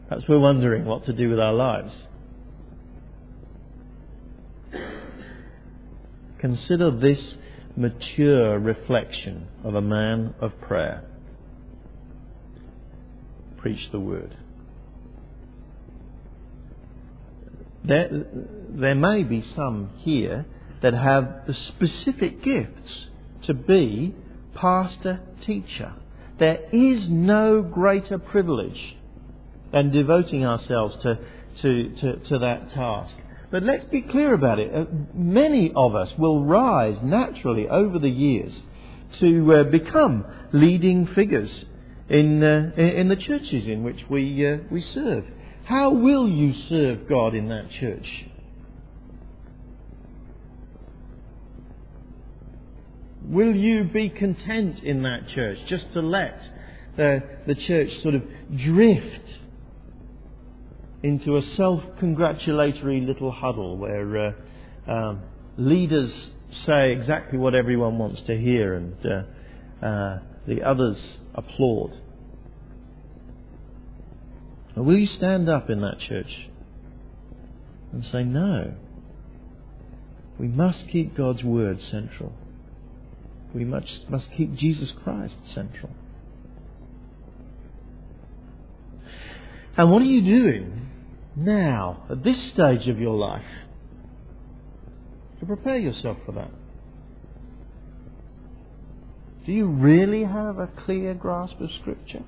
Perhaps 0.08 0.26
we're 0.28 0.40
wondering 0.40 0.86
what 0.86 1.04
to 1.04 1.12
do 1.12 1.30
with 1.30 1.38
our 1.38 1.52
lives. 1.52 1.96
Consider 6.40 6.90
this 6.90 7.36
mature 7.76 8.58
reflection 8.58 9.46
of 9.62 9.76
a 9.76 9.80
man 9.80 10.34
of 10.40 10.60
prayer. 10.62 11.04
Preach 13.58 13.88
the 13.92 14.00
word. 14.00 14.36
There, 17.84 18.26
there 18.70 18.96
may 18.96 19.22
be 19.22 19.42
some 19.42 19.90
here 19.98 20.44
that 20.82 20.92
have 20.92 21.46
the 21.46 21.54
specific 21.54 22.42
gifts 22.42 23.09
to 23.46 23.54
be 23.54 24.14
pastor 24.54 25.20
teacher. 25.46 25.92
There 26.38 26.60
is 26.72 27.08
no 27.08 27.62
greater 27.62 28.18
privilege 28.18 28.96
than 29.72 29.90
devoting 29.90 30.44
ourselves 30.44 30.96
to, 31.02 31.18
to, 31.62 31.94
to, 32.00 32.16
to 32.28 32.38
that 32.38 32.72
task. 32.72 33.14
But 33.50 33.62
let's 33.62 33.84
be 33.84 34.02
clear 34.02 34.32
about 34.34 34.58
it. 34.58 34.74
Uh, 34.74 34.84
many 35.12 35.72
of 35.74 35.94
us 35.94 36.10
will 36.16 36.44
rise 36.44 36.98
naturally 37.02 37.68
over 37.68 37.98
the 37.98 38.08
years 38.08 38.52
to 39.18 39.54
uh, 39.54 39.62
become 39.64 40.24
leading 40.52 41.06
figures 41.08 41.64
in, 42.08 42.42
uh, 42.42 42.72
in 42.76 43.08
the 43.08 43.16
churches 43.16 43.66
in 43.66 43.82
which 43.82 44.04
we, 44.08 44.46
uh, 44.46 44.58
we 44.70 44.82
serve. 44.94 45.24
How 45.64 45.90
will 45.90 46.28
you 46.28 46.54
serve 46.68 47.08
God 47.08 47.34
in 47.34 47.48
that 47.48 47.70
church? 47.70 48.26
Will 53.30 53.54
you 53.54 53.84
be 53.84 54.08
content 54.08 54.82
in 54.82 55.04
that 55.04 55.28
church 55.28 55.58
just 55.68 55.92
to 55.92 56.00
let 56.00 56.36
the, 56.96 57.22
the 57.46 57.54
church 57.54 58.02
sort 58.02 58.16
of 58.16 58.24
drift 58.56 59.22
into 61.04 61.36
a 61.36 61.42
self 61.42 61.80
congratulatory 62.00 63.00
little 63.02 63.30
huddle 63.30 63.76
where 63.76 64.34
uh, 64.88 64.90
um, 64.90 65.22
leaders 65.56 66.12
say 66.66 66.90
exactly 66.90 67.38
what 67.38 67.54
everyone 67.54 67.98
wants 67.98 68.20
to 68.22 68.36
hear 68.36 68.74
and 68.74 68.96
uh, 69.06 69.86
uh, 69.86 70.18
the 70.48 70.64
others 70.64 71.20
applaud? 71.32 71.96
Or 74.74 74.82
will 74.82 74.98
you 74.98 75.06
stand 75.06 75.48
up 75.48 75.70
in 75.70 75.82
that 75.82 76.00
church 76.00 76.48
and 77.92 78.04
say, 78.04 78.24
no? 78.24 78.74
We 80.36 80.48
must 80.48 80.88
keep 80.88 81.16
God's 81.16 81.44
word 81.44 81.80
central. 81.80 82.32
We 83.54 83.64
must, 83.64 84.08
must 84.08 84.30
keep 84.32 84.54
Jesus 84.54 84.92
Christ 85.02 85.36
central. 85.44 85.90
And 89.76 89.90
what 89.90 90.02
are 90.02 90.06
you 90.06 90.22
doing 90.22 90.88
now, 91.36 92.04
at 92.10 92.22
this 92.22 92.40
stage 92.48 92.86
of 92.88 92.98
your 92.98 93.16
life, 93.16 93.44
to 95.40 95.46
prepare 95.46 95.78
yourself 95.78 96.18
for 96.26 96.32
that? 96.32 96.50
Do 99.46 99.52
you 99.52 99.66
really 99.66 100.24
have 100.24 100.58
a 100.58 100.68
clear 100.84 101.14
grasp 101.14 101.60
of 101.60 101.70
Scripture? 101.80 102.22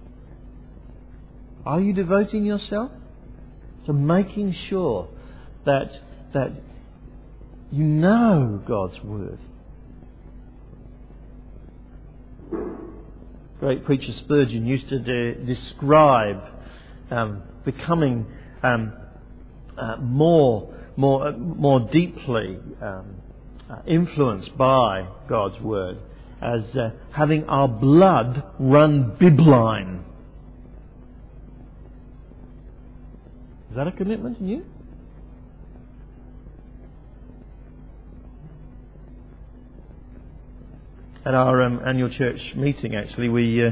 Are 1.64 1.80
you 1.80 1.92
devoting 1.92 2.44
yourself 2.44 2.90
to 3.86 3.92
making 3.92 4.54
sure 4.68 5.08
that, 5.64 5.90
that 6.32 6.52
you 7.70 7.84
know 7.84 8.62
God's 8.66 9.00
Word? 9.04 9.38
Great 13.62 13.84
preacher 13.84 14.12
Spurgeon 14.24 14.66
used 14.66 14.88
to 14.88 14.98
de- 14.98 15.34
describe 15.44 16.42
um, 17.12 17.42
becoming 17.64 18.26
um, 18.60 18.92
uh, 19.78 19.98
more, 19.98 20.74
more, 20.96 21.28
uh, 21.28 21.30
more 21.30 21.78
deeply 21.92 22.58
um, 22.82 23.14
uh, 23.70 23.76
influenced 23.86 24.58
by 24.58 25.06
God's 25.28 25.60
Word 25.60 25.98
as 26.40 26.64
uh, 26.74 26.90
having 27.12 27.44
our 27.44 27.68
blood 27.68 28.42
run 28.58 29.16
bibline. 29.20 30.00
Is 33.70 33.76
that 33.76 33.86
a 33.86 33.92
commitment 33.92 34.38
in 34.38 34.48
you? 34.48 34.66
At 41.24 41.34
our 41.34 41.62
um, 41.62 41.80
annual 41.86 42.08
church 42.08 42.40
meeting, 42.56 42.96
actually, 42.96 43.28
we 43.28 43.64
uh, 43.64 43.70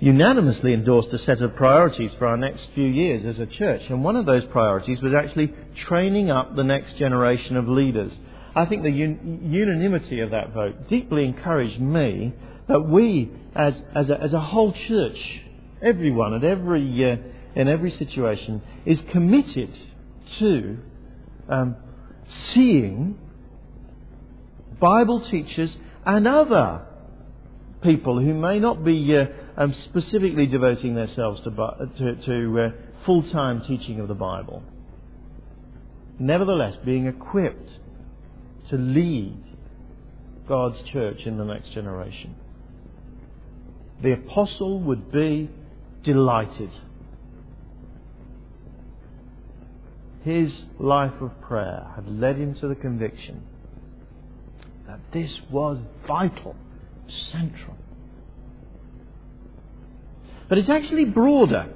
unanimously 0.00 0.74
endorsed 0.74 1.12
a 1.12 1.18
set 1.20 1.40
of 1.40 1.54
priorities 1.54 2.10
for 2.18 2.26
our 2.26 2.36
next 2.36 2.66
few 2.74 2.86
years 2.86 3.24
as 3.24 3.38
a 3.38 3.46
church. 3.46 3.82
And 3.88 4.02
one 4.02 4.16
of 4.16 4.26
those 4.26 4.44
priorities 4.46 5.00
was 5.00 5.14
actually 5.14 5.54
training 5.86 6.30
up 6.30 6.56
the 6.56 6.64
next 6.64 6.96
generation 6.96 7.56
of 7.56 7.68
leaders. 7.68 8.12
I 8.54 8.64
think 8.64 8.82
the 8.82 8.90
un- 8.90 9.42
unanimity 9.44 10.20
of 10.20 10.32
that 10.32 10.52
vote 10.52 10.88
deeply 10.88 11.24
encouraged 11.24 11.80
me 11.80 12.32
that 12.66 12.80
we, 12.80 13.30
as, 13.54 13.74
as, 13.94 14.10
a, 14.10 14.20
as 14.20 14.32
a 14.32 14.40
whole 14.40 14.72
church, 14.72 15.40
everyone 15.80 16.34
at 16.34 16.42
every, 16.42 17.12
uh, 17.12 17.16
in 17.54 17.68
every 17.68 17.92
situation, 17.92 18.60
is 18.84 18.98
committed 19.12 19.70
to 20.40 20.78
um, 21.48 21.76
seeing 22.52 23.18
Bible 24.80 25.28
teachers 25.30 25.76
and 26.04 26.26
other 26.26 26.87
people 27.82 28.20
who 28.20 28.34
may 28.34 28.58
not 28.58 28.84
be 28.84 29.16
uh, 29.16 29.26
um, 29.56 29.74
specifically 29.84 30.46
devoting 30.46 30.94
themselves 30.94 31.40
to, 31.42 31.50
to, 31.98 32.16
to 32.26 32.60
uh, 32.60 32.70
full 33.06 33.22
time 33.30 33.62
teaching 33.66 34.00
of 34.00 34.08
the 34.08 34.14
Bible. 34.14 34.62
Nevertheless, 36.18 36.76
being 36.84 37.06
equipped 37.06 37.70
to 38.70 38.76
lead 38.76 39.42
God's 40.48 40.80
church 40.90 41.20
in 41.24 41.38
the 41.38 41.44
next 41.44 41.70
generation. 41.72 42.34
The 44.02 44.12
apostle 44.12 44.80
would 44.80 45.12
be 45.12 45.50
delighted. 46.02 46.70
His 50.24 50.62
life 50.78 51.20
of 51.20 51.40
prayer 51.40 51.86
had 51.94 52.08
led 52.08 52.36
him 52.36 52.54
to 52.56 52.68
the 52.68 52.74
conviction 52.74 53.42
that 54.86 55.00
this 55.12 55.30
was 55.50 55.78
vital 56.06 56.56
central. 57.30 57.76
But 60.48 60.58
it's 60.58 60.68
actually 60.68 61.04
broader. 61.06 61.68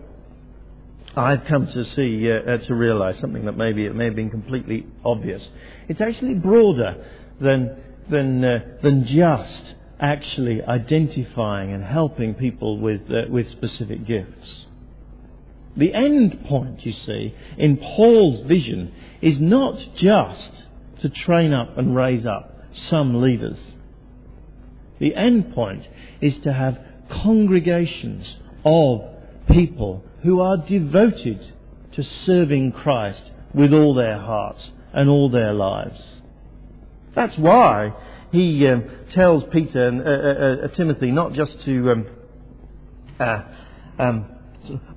I've 1.15 1.45
come 1.45 1.67
to 1.67 1.85
see, 1.85 2.31
uh, 2.31 2.53
uh, 2.53 2.57
to 2.59 2.75
realize 2.75 3.19
something 3.19 3.45
that 3.45 3.57
maybe 3.57 3.85
it 3.85 3.95
may 3.95 4.07
have 4.07 4.17
been 4.17 4.31
completely 4.31 4.87
obvious. 5.05 5.47
It's 5.89 6.01
actually 6.01 6.35
broader 6.35 7.05
than, 7.39 7.77
than, 8.09 8.43
uh, 8.43 8.59
than 8.83 9.07
just 9.07 9.75
actually 10.01 10.63
identifying 10.63 11.73
and 11.73 11.85
helping 11.85 12.35
people 12.35 12.79
with, 12.79 13.03
uh, 13.11 13.23
with 13.29 13.51
specific 13.51 14.07
gifts. 14.07 14.67
The 15.77 15.95
end 15.95 16.45
point, 16.47 16.85
you 16.85 16.93
see, 16.93 17.35
in 17.57 17.77
Paul's 17.77 18.47
vision 18.47 18.93
is 19.21 19.39
not 19.41 19.79
just 19.97 20.51
to 21.01 21.09
train 21.09 21.53
up 21.53 21.79
and 21.79 21.95
raise 21.95 22.27
up 22.27 22.59
some 22.73 23.21
leaders. 23.21 23.59
The 25.03 25.17
end 25.17 25.53
point 25.53 25.85
is 26.21 26.39
to 26.45 26.53
have 26.53 26.79
congregations 27.11 28.37
of 28.65 29.03
people 29.49 30.05
who 30.23 30.41
are 30.41 30.57
devoted 30.57 31.45
to 31.95 32.05
serving 32.05 32.71
Christ 32.71 33.33
with 33.53 33.75
all 33.75 33.95
their 33.95 34.21
hearts 34.21 34.71
and 34.93 35.11
all 35.11 35.29
their 35.29 35.55
lives. 35.55 36.01
That's 37.17 37.37
why 37.37 37.95
he 38.31 38.65
um, 38.69 38.85
tells 39.11 39.43
Peter 39.51 39.89
and 39.89 40.03
uh, 40.03 40.05
uh, 40.05 40.67
uh, 40.67 40.69
Timothy 40.77 41.11
not 41.11 41.33
just 41.33 41.61
to 41.63 41.91
um, 41.91 42.07
uh, 43.19 43.43
um, 43.99 44.27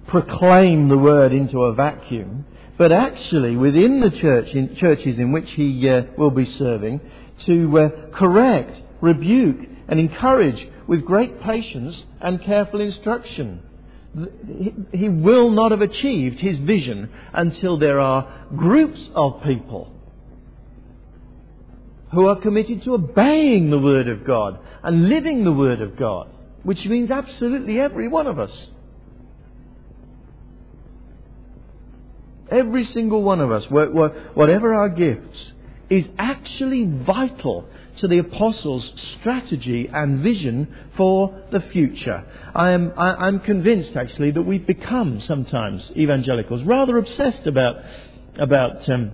proclaim 0.05 0.87
the 0.87 0.99
word 0.99 1.33
into 1.33 1.63
a 1.63 1.73
vacuum, 1.73 2.45
but 2.77 2.91
actually 2.91 3.57
within 3.57 4.01
the 4.01 4.11
church, 4.11 4.49
in 4.49 4.75
churches 4.75 5.17
in 5.17 5.31
which 5.31 5.49
he 5.53 5.89
uh, 5.89 6.03
will 6.15 6.29
be 6.29 6.45
serving, 6.59 7.01
to 7.47 7.79
uh, 7.79 7.89
correct, 8.13 8.79
rebuke, 9.01 9.69
and 9.87 9.99
encourage 9.99 10.67
with 10.87 11.05
great 11.05 11.41
patience 11.41 12.03
and 12.21 12.43
careful 12.43 12.81
instruction. 12.81 13.61
He 14.93 15.09
will 15.09 15.49
not 15.49 15.71
have 15.71 15.81
achieved 15.81 16.39
his 16.39 16.59
vision 16.59 17.09
until 17.33 17.77
there 17.77 17.99
are 17.99 18.45
groups 18.55 19.09
of 19.13 19.43
people 19.43 19.91
who 22.11 22.27
are 22.27 22.39
committed 22.39 22.83
to 22.83 22.93
obeying 22.93 23.69
the 23.69 23.79
Word 23.79 24.07
of 24.07 24.25
God 24.25 24.59
and 24.83 25.09
living 25.09 25.43
the 25.43 25.51
Word 25.51 25.81
of 25.81 25.97
God, 25.97 26.29
which 26.63 26.85
means 26.85 27.11
absolutely 27.11 27.79
every 27.79 28.07
one 28.07 28.27
of 28.27 28.39
us. 28.39 28.69
Every 32.49 32.85
single 32.85 33.21
one 33.23 33.41
of 33.41 33.51
us, 33.51 33.65
whatever 33.69 34.73
our 34.73 34.87
gifts, 34.87 35.51
is 35.89 36.05
actually 36.17 36.85
vital 36.85 37.67
to 37.97 38.07
the 38.07 38.19
apostles' 38.19 38.91
strategy 39.19 39.89
and 39.91 40.21
vision 40.21 40.73
for 40.97 41.43
the 41.51 41.61
future. 41.61 42.23
I 42.53 42.71
am, 42.71 42.93
I, 42.97 43.27
am 43.27 43.39
convinced, 43.39 43.95
actually, 43.95 44.31
that 44.31 44.41
we've 44.41 44.65
become 44.65 45.21
sometimes 45.21 45.91
evangelicals 45.95 46.63
rather 46.63 46.97
obsessed 46.97 47.47
about, 47.47 47.75
about 48.37 48.87
um, 48.89 49.11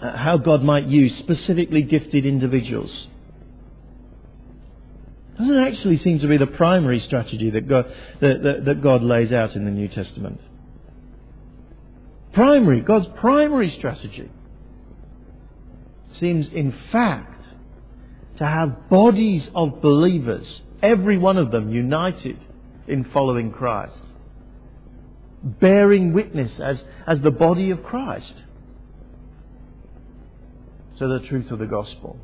how 0.00 0.36
God 0.38 0.62
might 0.62 0.86
use 0.86 1.16
specifically 1.18 1.82
gifted 1.82 2.26
individuals. 2.26 3.08
Doesn't 5.38 5.56
actually 5.56 5.96
seem 5.98 6.18
to 6.20 6.28
be 6.28 6.36
the 6.36 6.46
primary 6.46 7.00
strategy 7.00 7.50
that 7.50 7.66
God, 7.66 7.90
that, 8.20 8.42
that, 8.42 8.64
that 8.66 8.82
God 8.82 9.02
lays 9.02 9.32
out 9.32 9.56
in 9.56 9.64
the 9.64 9.70
New 9.70 9.88
Testament. 9.88 10.40
Primary, 12.32 12.80
God's 12.82 13.08
primary 13.16 13.70
strategy 13.70 14.30
seems, 16.18 16.48
in 16.48 16.74
fact, 16.92 17.29
to 18.40 18.46
have 18.46 18.88
bodies 18.88 19.46
of 19.54 19.82
believers, 19.82 20.62
every 20.82 21.18
one 21.18 21.36
of 21.36 21.50
them 21.50 21.70
united 21.70 22.38
in 22.88 23.04
following 23.12 23.52
Christ, 23.52 23.98
bearing 25.44 26.14
witness 26.14 26.58
as, 26.58 26.82
as 27.06 27.20
the 27.20 27.30
body 27.30 27.70
of 27.70 27.84
Christ 27.84 28.32
to 30.98 31.06
the 31.06 31.20
truth 31.28 31.50
of 31.50 31.58
the 31.58 31.66
gospel. 31.66 32.18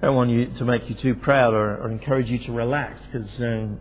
I 0.00 0.06
don't 0.06 0.16
want 0.16 0.30
you 0.30 0.46
to 0.46 0.64
make 0.64 0.88
you 0.88 0.94
too 0.94 1.14
proud 1.14 1.52
or, 1.52 1.76
or 1.76 1.90
encourage 1.90 2.30
you 2.30 2.38
to 2.46 2.52
relax 2.52 3.02
because 3.04 3.28
um, 3.38 3.80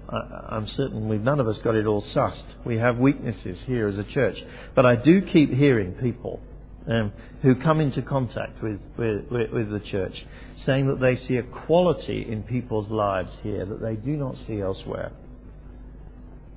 I'm 0.50 0.68
certain 0.76 1.08
we've 1.08 1.22
none 1.22 1.40
of 1.40 1.48
us 1.48 1.58
got 1.60 1.76
it 1.76 1.86
all 1.86 2.02
sussed. 2.02 2.56
We 2.66 2.78
have 2.78 2.98
weaknesses 2.98 3.62
here 3.66 3.88
as 3.88 3.98
a 3.98 4.04
church, 4.04 4.38
but 4.76 4.86
I 4.86 4.98
do 4.98 5.22
keep 5.22 5.54
hearing 5.54 5.94
people 5.94 6.42
um, 6.88 7.12
who 7.42 7.56
come 7.56 7.80
into 7.80 8.02
contact 8.02 8.62
with, 8.62 8.80
with, 8.98 9.30
with 9.30 9.72
the 9.72 9.82
church 9.92 10.26
saying 10.66 10.88
that 10.88 11.00
they 11.00 11.16
see 11.16 11.38
a 11.38 11.44
quality 11.44 12.26
in 12.30 12.44
people's 12.44 12.90
lives 12.90 13.32
here 13.44 13.66
that 13.66 13.82
they 13.82 13.96
do 13.96 14.16
not 14.18 14.36
see 14.48 14.62
elsewhere, 14.62 15.12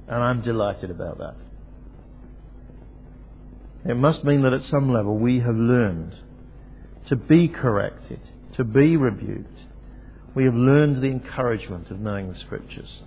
and 0.06 0.22
I'm 0.22 0.42
delighted 0.42 0.90
about 0.90 1.18
that. 1.18 1.34
It 3.90 3.96
must 3.96 4.24
mean 4.24 4.42
that 4.42 4.52
at 4.52 4.62
some 4.70 4.92
level 4.92 5.16
we 5.16 5.40
have 5.40 5.54
learned 5.54 6.14
to 7.08 7.16
be 7.16 7.48
corrected 7.48 8.20
to 8.58 8.64
be 8.64 8.96
rebuked, 8.96 9.60
we 10.34 10.44
have 10.44 10.54
learned 10.54 11.00
the 11.00 11.06
encouragement 11.06 11.90
of 11.90 12.00
knowing 12.00 12.28
the 12.28 12.38
Scriptures. 12.40 13.02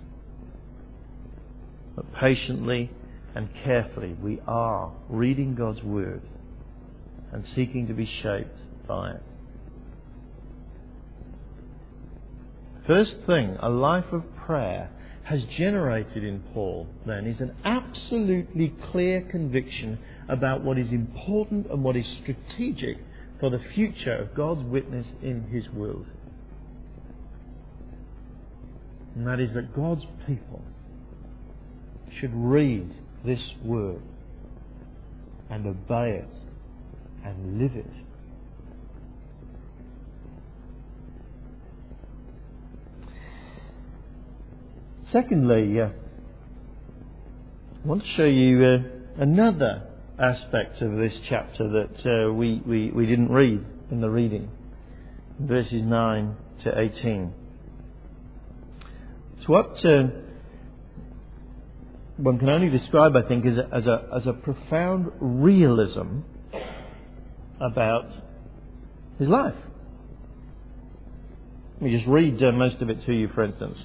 But 1.94 2.12
patiently 2.14 2.90
and 3.34 3.50
carefully, 3.62 4.14
we 4.14 4.40
are 4.46 4.92
reading 5.10 5.54
God's 5.54 5.82
Word 5.82 6.22
and 7.32 7.46
seeking 7.54 7.86
to 7.88 7.94
be 7.94 8.06
shaped 8.22 8.58
by 8.86 9.12
it. 9.12 9.22
First 12.86 13.14
thing, 13.26 13.56
a 13.60 13.68
life 13.68 14.12
of 14.12 14.22
prayer 14.44 14.90
has 15.24 15.42
generated 15.56 16.24
in 16.24 16.40
Paul, 16.52 16.88
then, 17.06 17.26
is 17.26 17.40
an 17.40 17.54
absolutely 17.64 18.74
clear 18.90 19.22
conviction 19.22 19.98
about 20.28 20.62
what 20.62 20.78
is 20.78 20.90
important 20.90 21.70
and 21.70 21.84
what 21.84 21.96
is 21.96 22.06
strategic 22.22 22.98
for 23.38 23.50
the 23.50 23.60
future 23.74 24.16
of 24.16 24.34
God's 24.34 24.62
witness 24.64 25.06
in 25.22 25.44
His 25.44 25.68
world. 25.70 26.06
And 29.14 29.26
that 29.26 29.40
is 29.40 29.52
that 29.54 29.74
God's 29.74 30.04
people 30.26 30.62
should 32.20 32.32
read 32.34 32.92
this 33.24 33.40
word 33.64 34.02
and 35.50 35.66
obey 35.66 36.22
it 36.22 36.41
and 37.24 37.58
live 37.58 37.76
it. 37.76 37.86
Secondly, 45.10 45.78
uh, 45.78 45.88
I 47.84 47.86
want 47.86 48.02
to 48.02 48.08
show 48.16 48.24
you 48.24 48.64
uh, 48.64 49.22
another 49.22 49.82
aspect 50.18 50.80
of 50.80 50.96
this 50.96 51.12
chapter 51.28 51.68
that 51.68 52.28
uh, 52.28 52.32
we, 52.32 52.62
we, 52.64 52.90
we 52.90 53.06
didn't 53.06 53.30
read 53.30 53.62
in 53.90 54.00
the 54.00 54.08
reading. 54.08 54.50
Verses 55.38 55.82
9 55.82 56.36
to 56.64 56.78
18. 56.78 57.32
It's 59.36 59.48
what 59.48 59.84
uh, 59.84 60.04
one 62.16 62.38
can 62.38 62.48
only 62.48 62.70
describe, 62.70 63.14
I 63.16 63.22
think, 63.22 63.44
as 63.44 63.58
a, 63.58 63.68
as 63.70 63.86
a, 63.86 64.08
as 64.16 64.26
a 64.26 64.32
profound 64.32 65.10
realism 65.20 66.20
about 67.62 68.10
his 69.18 69.28
life. 69.28 69.54
Let 71.74 71.90
me 71.90 71.96
just 71.96 72.08
read 72.08 72.42
uh, 72.42 72.52
most 72.52 72.80
of 72.80 72.90
it 72.90 73.04
to 73.06 73.12
you, 73.12 73.28
for 73.34 73.42
instance. 73.42 73.76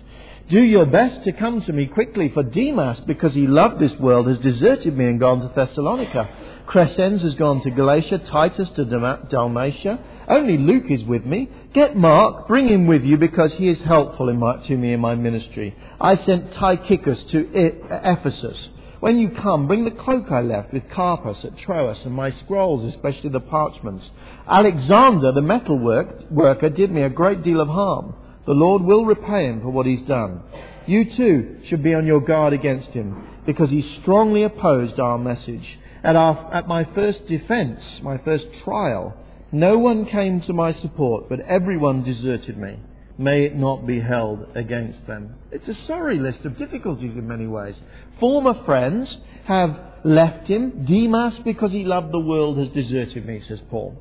Do 0.50 0.62
your 0.62 0.86
best 0.86 1.24
to 1.26 1.32
come 1.34 1.62
to 1.62 1.74
me 1.74 1.88
quickly, 1.88 2.30
for 2.34 2.44
Demas, 2.44 3.00
because 3.06 3.34
he 3.34 3.48
loved 3.48 3.80
this 3.80 3.92
world, 4.00 4.28
has 4.28 4.38
deserted 4.40 4.96
me 4.96 5.06
and 5.06 5.20
gone 5.20 5.42
to 5.42 5.52
Thessalonica. 5.54 6.30
Crescens 6.68 7.22
has 7.22 7.34
gone 7.36 7.62
to 7.64 7.72
Galatia, 7.72 8.20
Titus 8.20 8.70
to 8.76 8.86
Dalmatia. 8.86 10.00
Only 10.28 10.58
Luke 10.58 10.92
is 10.92 11.04
with 11.06 11.26
me. 11.26 11.50
Get 11.74 11.98
Mark, 11.98 12.48
bring 12.48 12.68
him 12.68 12.88
with 12.88 13.04
you, 13.04 13.18
because 13.18 13.54
he 13.56 13.68
is 13.68 13.80
helpful 13.80 14.32
my, 14.34 14.58
to 14.68 14.78
me 14.78 14.94
in 14.94 15.00
my 15.00 15.16
ministry. 15.16 15.76
I 16.00 16.18
sent 16.24 16.54
Tychicus 16.54 17.24
to 17.32 17.50
Ephesus. 17.54 18.58
When 19.00 19.20
you 19.20 19.30
come, 19.30 19.68
bring 19.68 19.86
the 19.86 19.92
cloak 19.92 20.32
I 20.32 20.42
left 20.42 20.74
with 20.74 20.90
Carpus 20.90 21.38
at 21.44 21.58
Troas 21.60 22.00
and 22.04 22.14
my 22.14 22.32
scrolls, 22.32 22.84
especially 22.84 23.30
the 23.30 23.40
parchments. 23.40 24.10
Alexander, 24.48 25.32
the 25.32 25.42
metal 25.42 25.78
work, 25.78 26.32
worker, 26.32 26.70
did 26.70 26.92
me 26.92 27.04
a 27.04 27.10
great 27.10 27.44
deal 27.44 27.62
of 27.62 27.68
harm. 27.68 28.16
The 28.48 28.54
Lord 28.54 28.82
will 28.82 29.06
repay 29.06 29.46
him 29.46 29.62
for 29.62 29.70
what 29.70 29.86
he's 29.86 30.02
done. 30.02 30.42
You 30.88 31.06
too 31.16 31.58
should 31.68 31.84
be 31.84 31.94
on 31.94 32.08
your 32.08 32.22
guard 32.22 32.54
against 32.54 32.90
him, 32.90 33.28
because 33.46 33.70
he 33.70 34.00
strongly 34.02 34.44
opposed 34.44 35.00
our 35.00 35.20
message. 35.20 35.78
At, 36.04 36.16
our, 36.16 36.54
at 36.54 36.68
my 36.68 36.86
first 36.96 37.28
defense, 37.28 37.82
my 38.02 38.18
first 38.20 38.46
trial, 38.64 39.16
no 39.52 39.78
one 39.78 40.06
came 40.06 40.42
to 40.42 40.54
my 40.54 40.72
support, 40.72 41.30
but 41.30 41.42
everyone 41.42 42.04
deserted 42.04 42.58
me. 42.58 42.78
May 43.18 43.46
it 43.46 43.56
not 43.56 43.88
be 43.88 44.00
held 44.00 44.48
against 44.56 45.08
them. 45.08 45.36
It's 45.52 45.68
a 45.68 45.74
sorry 45.86 46.20
list 46.20 46.46
of 46.46 46.58
difficulties 46.58 47.16
in 47.18 47.28
many 47.28 47.48
ways. 47.48 47.76
Former 48.20 48.64
friends 48.64 49.18
have 49.46 49.80
left 50.04 50.48
him. 50.48 50.86
Demas, 50.86 51.40
because 51.44 51.72
he 51.72 51.84
loved 51.84 52.12
the 52.12 52.20
world, 52.20 52.58
has 52.60 52.70
deserted 52.70 53.26
me, 53.26 53.42
says 53.48 53.60
Paul. 53.72 53.96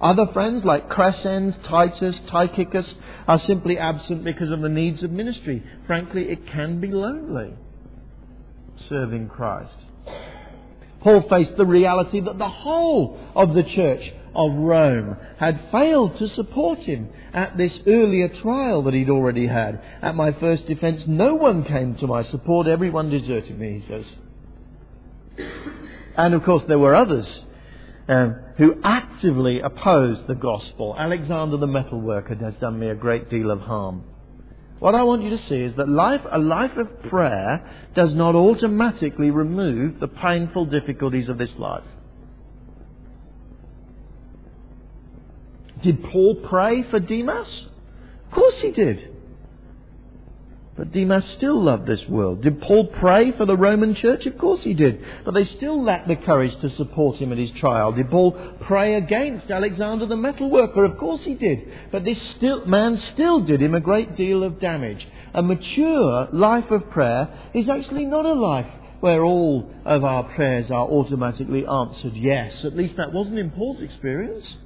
Other 0.00 0.26
friends 0.32 0.64
like 0.64 0.88
Crescens, 0.88 1.62
Titus, 1.66 2.18
Tychicus 2.28 2.94
are 3.28 3.38
simply 3.40 3.76
absent 3.76 4.24
because 4.24 4.50
of 4.50 4.62
the 4.62 4.68
needs 4.70 5.02
of 5.02 5.10
ministry. 5.10 5.62
Frankly, 5.86 6.30
it 6.30 6.46
can 6.46 6.80
be 6.80 6.88
lonely 6.88 7.52
serving 8.88 9.28
Christ. 9.28 9.76
Paul 11.00 11.22
faced 11.28 11.56
the 11.56 11.66
reality 11.66 12.20
that 12.20 12.38
the 12.38 12.48
whole 12.48 13.18
of 13.34 13.54
the 13.54 13.62
church 13.62 14.12
of 14.34 14.52
Rome 14.54 15.16
had 15.38 15.68
failed 15.70 16.18
to 16.18 16.28
support 16.28 16.80
him 16.80 17.08
at 17.32 17.56
this 17.56 17.78
earlier 17.86 18.28
trial 18.28 18.82
that 18.84 18.94
he'd 18.94 19.10
already 19.10 19.46
had. 19.46 19.80
At 20.02 20.14
my 20.14 20.32
first 20.32 20.66
defense, 20.66 21.04
no 21.06 21.34
one 21.34 21.64
came 21.64 21.94
to 21.96 22.06
my 22.06 22.22
support. 22.22 22.66
Everyone 22.66 23.10
deserted 23.10 23.58
me, 23.58 23.80
he 23.80 23.86
says. 23.86 24.06
And 26.16 26.34
of 26.34 26.42
course, 26.44 26.64
there 26.66 26.78
were 26.78 26.94
others 26.94 27.44
um, 28.08 28.36
who 28.56 28.80
actively 28.82 29.60
opposed 29.60 30.26
the 30.26 30.34
gospel. 30.34 30.96
Alexander 30.98 31.56
the 31.56 31.66
metalworker 31.66 32.40
has 32.40 32.54
done 32.54 32.78
me 32.78 32.88
a 32.88 32.94
great 32.94 33.30
deal 33.30 33.50
of 33.50 33.60
harm. 33.60 34.04
What 34.80 34.94
I 34.94 35.02
want 35.02 35.22
you 35.22 35.30
to 35.30 35.38
see 35.38 35.60
is 35.60 35.74
that 35.76 35.88
life, 35.88 36.22
a 36.30 36.38
life 36.38 36.76
of 36.76 37.02
prayer 37.02 37.62
does 37.94 38.14
not 38.14 38.34
automatically 38.34 39.30
remove 39.30 40.00
the 40.00 40.08
painful 40.08 40.66
difficulties 40.66 41.28
of 41.28 41.36
this 41.36 41.52
life. 41.58 41.84
Did 45.82 46.04
Paul 46.04 46.36
pray 46.48 46.82
for 46.84 47.00
Demas? 47.00 47.66
Of 48.26 48.32
course 48.32 48.60
he 48.60 48.70
did. 48.70 49.10
But 50.76 50.92
Demas 50.92 51.26
still 51.36 51.62
loved 51.62 51.86
this 51.86 52.06
world. 52.08 52.40
Did 52.40 52.62
Paul 52.62 52.86
pray 52.86 53.32
for 53.32 53.44
the 53.44 53.56
Roman 53.56 53.94
church? 53.94 54.24
Of 54.24 54.38
course 54.38 54.62
he 54.62 54.72
did. 54.72 55.04
But 55.26 55.34
they 55.34 55.44
still 55.44 55.82
lacked 55.82 56.08
the 56.08 56.16
courage 56.16 56.58
to 56.60 56.70
support 56.70 57.16
him 57.16 57.32
at 57.32 57.38
his 57.38 57.50
trial. 57.52 57.92
Did 57.92 58.08
Paul 58.08 58.32
pray 58.60 58.94
against 58.94 59.50
Alexander 59.50 60.06
the 60.06 60.14
metalworker? 60.14 60.90
Of 60.90 60.96
course 60.96 61.22
he 61.22 61.34
did. 61.34 61.70
But 61.92 62.04
this 62.04 62.18
still, 62.36 62.64
man 62.64 62.96
still 63.12 63.40
did 63.40 63.60
him 63.60 63.74
a 63.74 63.80
great 63.80 64.16
deal 64.16 64.42
of 64.42 64.58
damage. 64.58 65.06
A 65.34 65.42
mature 65.42 66.28
life 66.32 66.70
of 66.70 66.88
prayer 66.88 67.28
is 67.52 67.68
actually 67.68 68.06
not 68.06 68.24
a 68.24 68.32
life 68.32 68.70
where 69.00 69.22
all 69.22 69.70
of 69.84 70.04
our 70.04 70.22
prayers 70.34 70.70
are 70.70 70.86
automatically 70.86 71.66
answered 71.66 72.14
yes. 72.14 72.64
At 72.64 72.76
least 72.76 72.96
that 72.96 73.12
wasn't 73.12 73.38
in 73.38 73.50
Paul's 73.50 73.82
experience. 73.82 74.56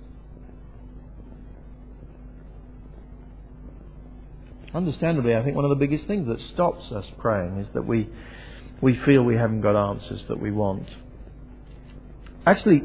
Understandably, 4.74 5.36
I 5.36 5.44
think 5.44 5.54
one 5.54 5.64
of 5.64 5.68
the 5.68 5.76
biggest 5.76 6.06
things 6.06 6.26
that 6.26 6.40
stops 6.52 6.90
us 6.90 7.04
praying 7.18 7.58
is 7.58 7.68
that 7.74 7.86
we, 7.86 8.08
we 8.80 8.96
feel 9.04 9.22
we 9.22 9.36
haven't 9.36 9.60
got 9.60 9.76
answers 9.76 10.24
that 10.28 10.40
we 10.40 10.50
want. 10.50 10.88
Actually, 12.44 12.82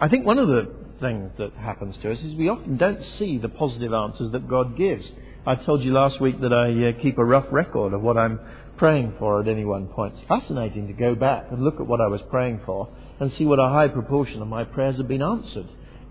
I 0.00 0.08
think 0.08 0.24
one 0.24 0.38
of 0.38 0.46
the 0.46 0.72
things 1.00 1.32
that 1.38 1.52
happens 1.54 1.96
to 2.02 2.12
us 2.12 2.18
is 2.20 2.34
we 2.34 2.48
often 2.48 2.76
don't 2.76 3.02
see 3.18 3.38
the 3.38 3.48
positive 3.48 3.92
answers 3.92 4.30
that 4.30 4.48
God 4.48 4.76
gives. 4.76 5.04
I 5.44 5.56
told 5.56 5.82
you 5.82 5.92
last 5.92 6.20
week 6.20 6.40
that 6.40 6.52
I 6.52 6.90
uh, 6.90 7.02
keep 7.02 7.18
a 7.18 7.24
rough 7.24 7.46
record 7.50 7.94
of 7.94 8.00
what 8.02 8.16
I'm 8.16 8.38
praying 8.76 9.14
for 9.18 9.40
at 9.40 9.48
any 9.48 9.64
one 9.64 9.88
point. 9.88 10.14
It's 10.16 10.28
fascinating 10.28 10.86
to 10.86 10.92
go 10.92 11.16
back 11.16 11.46
and 11.50 11.64
look 11.64 11.80
at 11.80 11.86
what 11.86 12.00
I 12.00 12.06
was 12.06 12.20
praying 12.30 12.60
for 12.64 12.88
and 13.18 13.32
see 13.32 13.44
what 13.44 13.58
a 13.58 13.68
high 13.68 13.88
proportion 13.88 14.40
of 14.40 14.46
my 14.46 14.62
prayers 14.62 14.98
have 14.98 15.08
been 15.08 15.22
answered. 15.22 15.66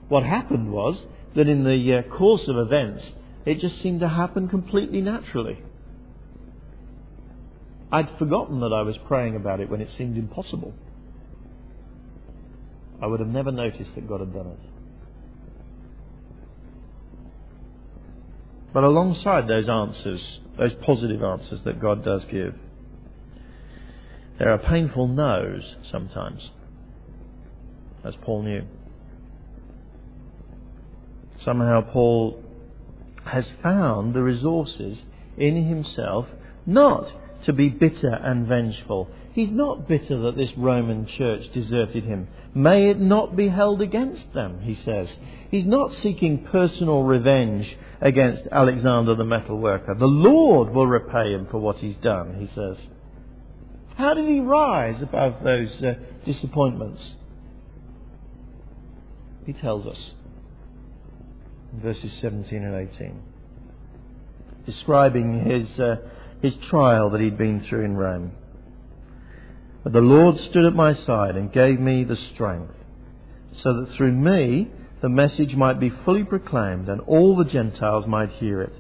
What 0.10 0.24
happened 0.24 0.72
was 0.72 1.02
that 1.36 1.48
in 1.48 1.64
the 1.64 2.00
uh, 2.00 2.18
course 2.18 2.46
of 2.48 2.58
events, 2.58 3.10
it 3.48 3.62
just 3.62 3.82
seemed 3.82 4.02
to 4.02 4.10
happen 4.10 4.50
completely 4.50 5.00
naturally. 5.00 5.58
I'd 7.90 8.10
forgotten 8.20 8.60
that 8.60 8.74
I 8.74 8.82
was 8.82 8.98
praying 9.08 9.38
about 9.38 9.62
it 9.62 9.70
when 9.70 9.80
it 9.80 9.90
seemed 9.98 10.18
impossible. 10.18 10.74
I 13.02 13.08
would 13.08 13.22
have 13.22 13.30
never 13.30 13.54
noticed 13.54 13.96
that 13.96 14.06
God 14.06 14.20
had 14.20 14.34
done 14.34 14.48
it. 14.48 14.60
But 18.74 18.84
alongside 18.84 19.48
those 19.48 19.70
answers, 19.70 20.40
those 20.58 20.74
positive 20.74 21.24
answers 21.24 21.62
that 21.64 21.80
God 21.80 22.04
does 22.04 22.26
give, 22.26 22.54
there 24.40 24.52
are 24.52 24.58
painful 24.58 25.08
no's 25.08 25.64
sometimes, 25.90 26.52
as 28.04 28.14
Paul 28.24 28.44
knew. 28.44 28.64
Somehow 31.46 31.80
Paul 31.94 32.44
has 33.30 33.46
found 33.62 34.14
the 34.14 34.22
resources 34.22 35.02
in 35.38 35.68
himself 35.68 36.28
not 36.66 37.08
to 37.46 37.54
be 37.54 37.70
bitter 37.70 38.14
and 38.14 38.48
vengeful. 38.48 39.10
He's 39.34 39.52
not 39.52 39.88
bitter 39.88 40.20
that 40.24 40.36
this 40.36 40.52
Roman 40.58 41.06
church 41.06 41.44
deserted 41.54 42.04
him. 42.04 42.28
May 42.54 42.90
it 42.90 43.00
not 43.00 43.36
be 43.36 43.50
held 43.50 43.82
against 43.82 44.34
them, 44.34 44.62
he 44.62 44.74
says. 44.74 45.16
He's 45.52 45.66
not 45.66 45.94
seeking 45.94 46.46
personal 46.46 47.04
revenge 47.04 47.78
against 48.02 48.44
Alexander 48.52 49.16
the 49.16 49.24
metalworker. 49.24 49.98
The 49.98 50.08
Lord 50.08 50.74
will 50.74 50.88
repay 50.88 51.34
him 51.34 51.48
for 51.50 51.60
what 51.60 51.78
he's 51.78 51.98
done, 51.98 52.36
he 52.40 52.54
says. 52.54 52.78
How 53.96 54.14
did 54.14 54.28
he 54.28 54.40
rise 54.40 55.02
above 55.02 55.44
those 55.44 55.72
uh, 55.84 55.96
disappointments? 56.26 57.02
He 59.46 59.54
tells 59.54 59.88
us 59.88 60.14
verses 61.74 62.12
17 62.22 62.64
and 62.64 62.90
18, 62.90 63.22
describing 64.66 65.46
his, 65.46 65.80
uh, 65.80 65.98
his 66.42 66.56
trial 66.70 67.10
that 67.12 67.22
he'd 67.22 67.38
been 67.38 67.62
through 67.62 67.86
in 67.86 67.96
Rome. 67.96 68.32
But 69.84 69.94
the 69.94 70.02
Lord 70.02 70.38
stood 70.50 70.66
at 70.66 70.74
my 70.74 70.94
side 70.94 71.36
and 71.36 71.52
gave 71.52 71.80
me 71.80 72.04
the 72.04 72.16
strength, 72.16 72.74
so 73.62 73.82
that 73.82 73.96
through 73.96 74.12
me 74.12 74.70
the 75.02 75.10
message 75.10 75.56
might 75.56 75.80
be 75.80 75.92
fully 76.04 76.24
proclaimed 76.24 76.90
and 76.90 77.02
all 77.02 77.36
the 77.36 77.46
Gentiles 77.46 78.08
might 78.08 78.32
hear 78.32 78.62
it. 78.62 78.74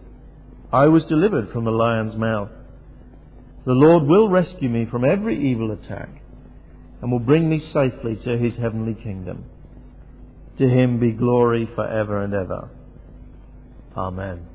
I 0.72 0.88
was 0.88 1.06
delivered 1.06 1.52
from 1.52 1.64
the 1.64 1.72
lion's 1.72 2.16
mouth. 2.16 2.50
The 3.66 3.74
Lord 3.74 4.04
will 4.04 4.28
rescue 4.28 4.70
me 4.70 4.86
from 4.86 5.06
every 5.06 5.52
evil 5.52 5.72
attack 5.72 6.10
and 7.02 7.12
will 7.12 7.20
bring 7.20 7.50
me 7.50 7.60
safely 7.72 8.16
to 8.24 8.38
his 8.38 8.56
heavenly 8.56 8.96
kingdom. 8.96 9.46
To 10.58 10.68
him 10.68 11.00
be 11.00 11.12
glory 11.12 11.70
forever 11.76 12.24
and 12.24 12.34
ever. 12.34 12.70
Amen. 13.98 14.46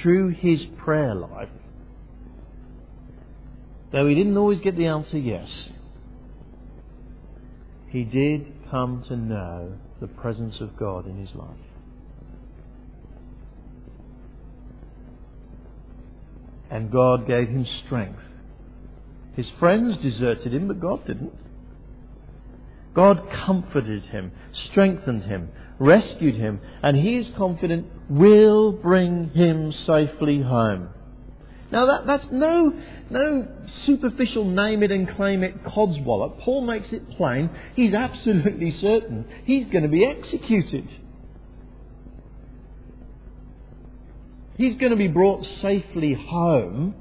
Through 0.00 0.30
his 0.30 0.64
prayer 0.78 1.14
life, 1.14 1.50
though 3.92 4.06
he 4.06 4.14
didn't 4.14 4.36
always 4.36 4.60
get 4.60 4.76
the 4.76 4.86
answer 4.86 5.18
yes, 5.18 5.48
he 7.90 8.02
did 8.02 8.46
come 8.70 9.04
to 9.08 9.16
know 9.16 9.74
the 10.00 10.08
presence 10.08 10.56
of 10.60 10.76
God 10.76 11.06
in 11.06 11.20
his 11.24 11.34
life. 11.34 11.48
And 16.70 16.90
God 16.90 17.28
gave 17.28 17.48
him 17.48 17.66
strength. 17.86 18.22
His 19.36 19.46
friends 19.60 19.96
deserted 19.98 20.52
him, 20.52 20.66
but 20.66 20.80
God 20.80 21.06
didn't. 21.06 21.32
God 22.94 23.28
comforted 23.44 24.04
him, 24.04 24.32
strengthened 24.70 25.24
him, 25.24 25.50
rescued 25.78 26.36
him, 26.36 26.60
and 26.82 26.96
he 26.96 27.16
is 27.16 27.28
confident 27.36 27.86
will 28.08 28.72
bring 28.72 29.30
him 29.30 29.72
safely 29.86 30.40
home. 30.40 30.88
Now 31.72 31.86
that, 31.86 32.06
that's 32.06 32.26
no, 32.30 32.72
no 33.10 33.48
superficial 33.84 34.44
name 34.44 34.84
it 34.84 34.92
and 34.92 35.08
claim 35.08 35.42
it 35.42 35.64
codswallop. 35.64 36.40
Paul 36.40 36.64
makes 36.64 36.92
it 36.92 37.10
plain. 37.16 37.50
He's 37.74 37.94
absolutely 37.94 38.70
certain 38.80 39.24
he's 39.44 39.66
going 39.66 39.82
to 39.82 39.88
be 39.88 40.04
executed. 40.04 40.88
He's 44.56 44.76
going 44.76 44.90
to 44.90 44.96
be 44.96 45.08
brought 45.08 45.44
safely 45.60 46.14
home 46.14 46.94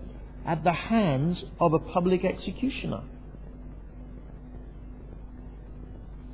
at 0.43 0.63
the 0.63 0.73
hands 0.73 1.43
of 1.59 1.73
a 1.73 1.79
public 1.79 2.25
executioner. 2.25 3.03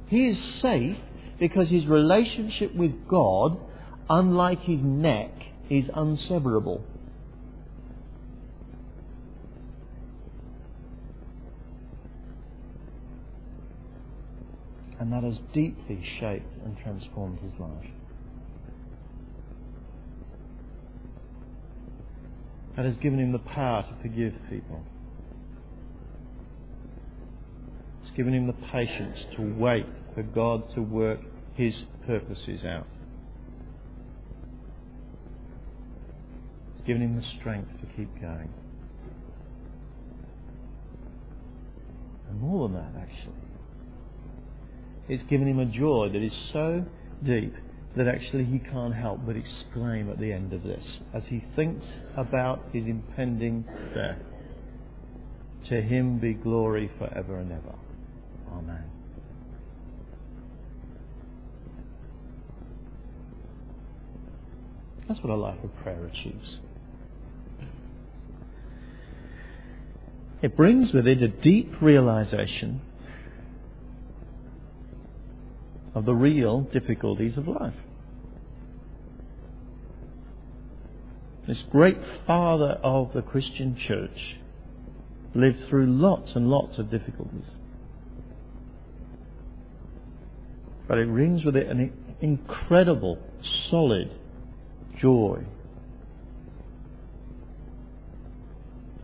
He 0.09 0.27
is 0.27 0.37
safe 0.61 0.97
because 1.39 1.69
his 1.69 1.85
relationship 1.85 2.75
with 2.75 3.07
God, 3.07 3.59
unlike 4.09 4.61
his 4.61 4.79
neck, 4.81 5.31
is 5.69 5.85
unseverable. 5.89 6.81
And 14.99 15.13
that 15.13 15.23
has 15.23 15.37
deeply 15.53 16.03
shaped 16.19 16.57
and 16.65 16.75
transformed 16.83 17.39
his 17.39 17.53
life. 17.59 17.91
That 22.75 22.85
has 22.85 22.97
given 22.97 23.19
him 23.19 23.31
the 23.31 23.39
power 23.39 23.83
to 23.83 24.01
forgive 24.01 24.33
people. 24.49 24.83
It's 28.09 28.17
given 28.17 28.33
him 28.33 28.47
the 28.47 28.53
patience 28.53 29.19
to 29.35 29.43
wait 29.43 29.85
for 30.15 30.23
God 30.23 30.73
to 30.73 30.81
work 30.81 31.19
His 31.53 31.75
purposes 32.07 32.63
out. 32.65 32.87
It's 36.75 36.87
given 36.87 37.03
him 37.03 37.15
the 37.17 37.39
strength 37.39 37.69
to 37.81 37.85
keep 37.95 38.09
going. 38.19 38.49
And 42.29 42.41
more 42.41 42.67
than 42.67 42.77
that, 42.77 42.99
actually, 42.99 43.35
it's 45.07 45.23
given 45.29 45.47
him 45.47 45.59
a 45.59 45.65
joy 45.65 46.09
that 46.11 46.23
is 46.23 46.33
so 46.51 46.83
deep 47.23 47.53
that 47.95 48.07
actually 48.07 48.45
he 48.45 48.57
can't 48.57 48.95
help 48.95 49.19
but 49.23 49.35
exclaim 49.35 50.09
at 50.09 50.19
the 50.19 50.33
end 50.33 50.51
of 50.51 50.63
this 50.63 50.99
as 51.13 51.25
he 51.27 51.43
thinks 51.55 51.85
about 52.17 52.63
his 52.73 52.85
impending 52.87 53.65
death. 53.93 54.17
To 55.67 55.79
him 55.79 56.17
be 56.17 56.33
glory 56.33 56.89
forever 56.97 57.37
and 57.37 57.51
ever. 57.51 57.75
Amen. 58.51 58.83
That's 65.07 65.21
what 65.21 65.31
a 65.31 65.35
life 65.35 65.63
of 65.63 65.75
prayer 65.77 66.05
achieves. 66.05 66.59
It 70.41 70.55
brings 70.55 70.93
with 70.93 71.07
it 71.07 71.21
a 71.21 71.27
deep 71.27 71.81
realization 71.81 72.81
of 75.93 76.05
the 76.05 76.13
real 76.13 76.61
difficulties 76.61 77.35
of 77.37 77.47
life. 77.47 77.73
This 81.47 81.63
great 81.71 81.97
father 82.27 82.79
of 82.83 83.11
the 83.13 83.23
Christian 83.23 83.75
church 83.75 84.37
lived 85.33 85.67
through 85.67 85.87
lots 85.87 86.35
and 86.35 86.47
lots 86.47 86.77
of 86.77 86.91
difficulties. 86.91 87.45
But 90.89 90.97
it 90.97 91.07
brings 91.07 91.45
with 91.45 91.55
it 91.55 91.67
an 91.67 91.93
incredible, 92.19 93.19
solid 93.69 94.11
joy 94.97 95.43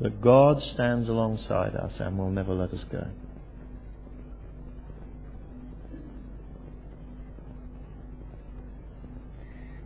that 0.01 0.19
God 0.19 0.61
stands 0.61 1.07
alongside 1.07 1.75
us 1.75 1.93
and 1.99 2.17
will 2.17 2.31
never 2.31 2.53
let 2.53 2.71
us 2.71 2.83
go. 2.91 3.07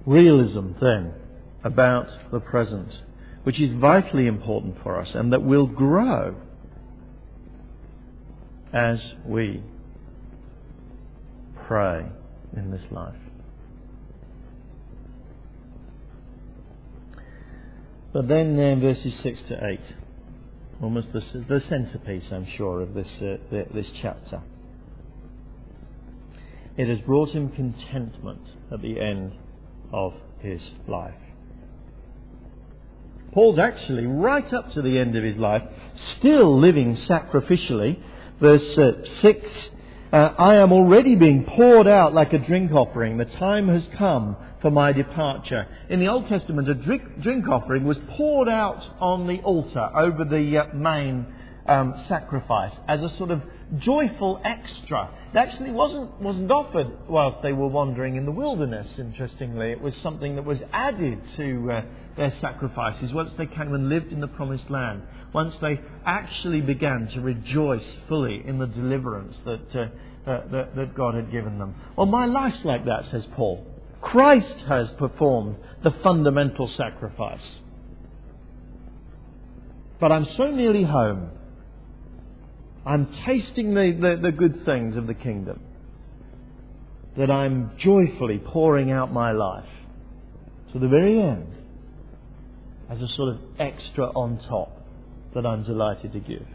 Realism, 0.06 0.72
then, 0.82 1.14
about 1.64 2.08
the 2.32 2.40
present. 2.40 2.94
which 3.44 3.60
is 3.60 3.72
vitally 3.74 4.28
important 4.28 4.76
for 4.84 5.00
us 5.00 5.16
and 5.16 5.34
that 5.34 5.42
will 5.42 5.66
grow 5.66 6.36
as 8.72 9.14
we 9.26 9.62
pray 11.70 12.04
in 12.58 12.72
this 12.72 12.82
life. 12.90 13.14
But 18.12 18.28
then 18.28 18.60
uh, 18.60 18.74
verses 18.78 19.14
6 19.22 19.40
to 19.50 19.68
8, 19.68 19.80
almost 20.82 21.14
the, 21.14 21.20
the 21.48 21.62
centerpiece, 21.62 22.26
I'm 22.32 22.48
sure, 22.58 22.82
of 22.82 22.96
this, 22.96 23.08
uh, 23.22 23.38
this 23.72 23.86
chapter. 24.02 24.42
It 26.76 26.88
has 26.88 26.98
brought 27.02 27.30
him 27.30 27.50
contentment 27.50 28.42
at 28.72 28.82
the 28.82 29.00
end 29.00 29.34
of 29.94 30.16
his 30.40 30.64
life. 30.88 31.14
Paul's 33.32 33.60
actually, 33.60 34.08
right 34.08 34.52
up 34.52 34.74
to 34.74 34.82
the 34.82 34.98
end 34.98 35.16
of 35.16 35.24
his 35.24 35.38
life, 35.38 35.62
still 36.18 36.60
living 36.60 36.96
sacrificially. 36.96 38.02
Verse 38.40 38.76
uh, 38.76 38.94
6 39.22 39.70
uh, 40.12 40.34
I 40.38 40.56
am 40.56 40.72
already 40.72 41.16
being 41.16 41.46
poured 41.46 41.88
out 41.88 42.14
like 42.14 42.34
a 42.34 42.40
drink 42.40 42.72
offering. 42.72 43.18
The 43.18 43.26
time 43.26 43.68
has 43.68 43.84
come 43.98 44.36
for 44.62 44.72
my 44.72 44.92
departure. 44.92 45.68
In 45.90 46.00
the 46.00 46.08
Old 46.08 46.28
Testament, 46.28 46.68
a 46.68 46.74
drink, 46.74 47.22
drink 47.22 47.48
offering 47.48 47.86
was 47.86 47.98
poured 48.18 48.50
out 48.50 48.84
on 49.00 49.28
the 49.28 49.40
altar 49.42 49.90
over 49.96 50.26
the 50.26 50.58
uh, 50.58 50.74
main 50.74 51.26
um, 51.68 51.94
sacrifice 52.08 52.74
as 52.88 53.02
a 53.02 53.16
sort 53.18 53.30
of 53.30 53.42
joyful 53.78 54.42
extra. 54.44 55.12
It 55.32 55.38
actually 55.38 55.72
wasn't, 55.72 56.20
wasn't 56.20 56.50
offered 56.50 56.92
whilst 57.08 57.44
they 57.44 57.54
were 57.54 57.68
wandering 57.68 58.16
in 58.16 58.26
the 58.26 58.32
wilderness, 58.32 58.88
interestingly. 58.98 59.72
It 59.72 59.80
was 59.80 59.96
something 59.98 60.36
that 60.36 60.46
was 60.46 60.60
added 60.74 61.22
to 61.38 61.72
uh, 61.72 61.82
their 62.18 62.34
sacrifices 62.42 63.14
once 63.14 63.32
they 63.38 63.46
came 63.46 63.74
and 63.76 63.90
lived 63.90 64.12
in 64.12 64.20
the 64.20 64.28
promised 64.28 64.72
land, 64.72 65.04
once 65.34 65.56
they 65.62 65.80
actually 66.06 66.62
began 66.62 67.08
to 67.08 67.22
rejoice 67.22 67.96
fully 68.08 68.44
in 68.46 68.58
the 68.60 68.68
deliverance 68.68 69.36
that, 69.46 69.76
uh, 69.76 70.30
uh, 70.30 70.48
that, 70.52 70.76
that 70.76 70.96
God 70.96 71.16
had 71.16 71.32
given 71.32 71.60
them. 71.60 71.76
Well, 71.96 72.08
my 72.08 72.26
life's 72.26 72.66
like 72.66 72.86
that, 72.86 73.06
says 73.12 73.26
Paul. 73.36 73.66
Christ 74.02 74.56
has 74.68 74.90
performed 74.92 75.58
the 75.84 75.92
fundamental 76.04 76.68
sacrifice. 76.68 77.62
But 80.00 80.12
I'm 80.12 80.26
so 80.26 80.50
nearly 80.52 80.84
home 80.84 81.32
I'm 82.86 83.08
tasting 83.26 83.74
the, 83.74 83.92
the, 83.92 84.20
the 84.22 84.32
good 84.32 84.66
things 84.66 84.96
of 84.96 85.06
the 85.06 85.14
kingdom. 85.14 85.62
That 87.18 87.30
I'm 87.30 87.72
joyfully 87.78 88.40
pouring 88.40 88.92
out 88.92 89.12
my 89.12 89.32
life 89.32 89.70
to 90.74 90.80
the 90.80 90.88
very 90.88 91.20
end 91.20 91.54
as 92.90 93.02
a 93.02 93.08
sort 93.10 93.36
of 93.36 93.42
extra 93.60 94.06
on 94.06 94.40
top 94.48 94.79
that 95.34 95.46
I'm 95.46 95.64
delighted 95.64 96.14
to 96.14 96.20
give. 96.20 96.46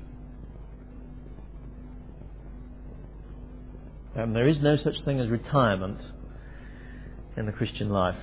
And 4.14 4.34
there 4.34 4.46
is 4.46 4.60
no 4.60 4.76
such 4.76 5.02
thing 5.04 5.20
as 5.20 5.28
retirement 5.28 6.00
in 7.36 7.46
the 7.46 7.52
Christian 7.52 7.90
life. 7.90 8.18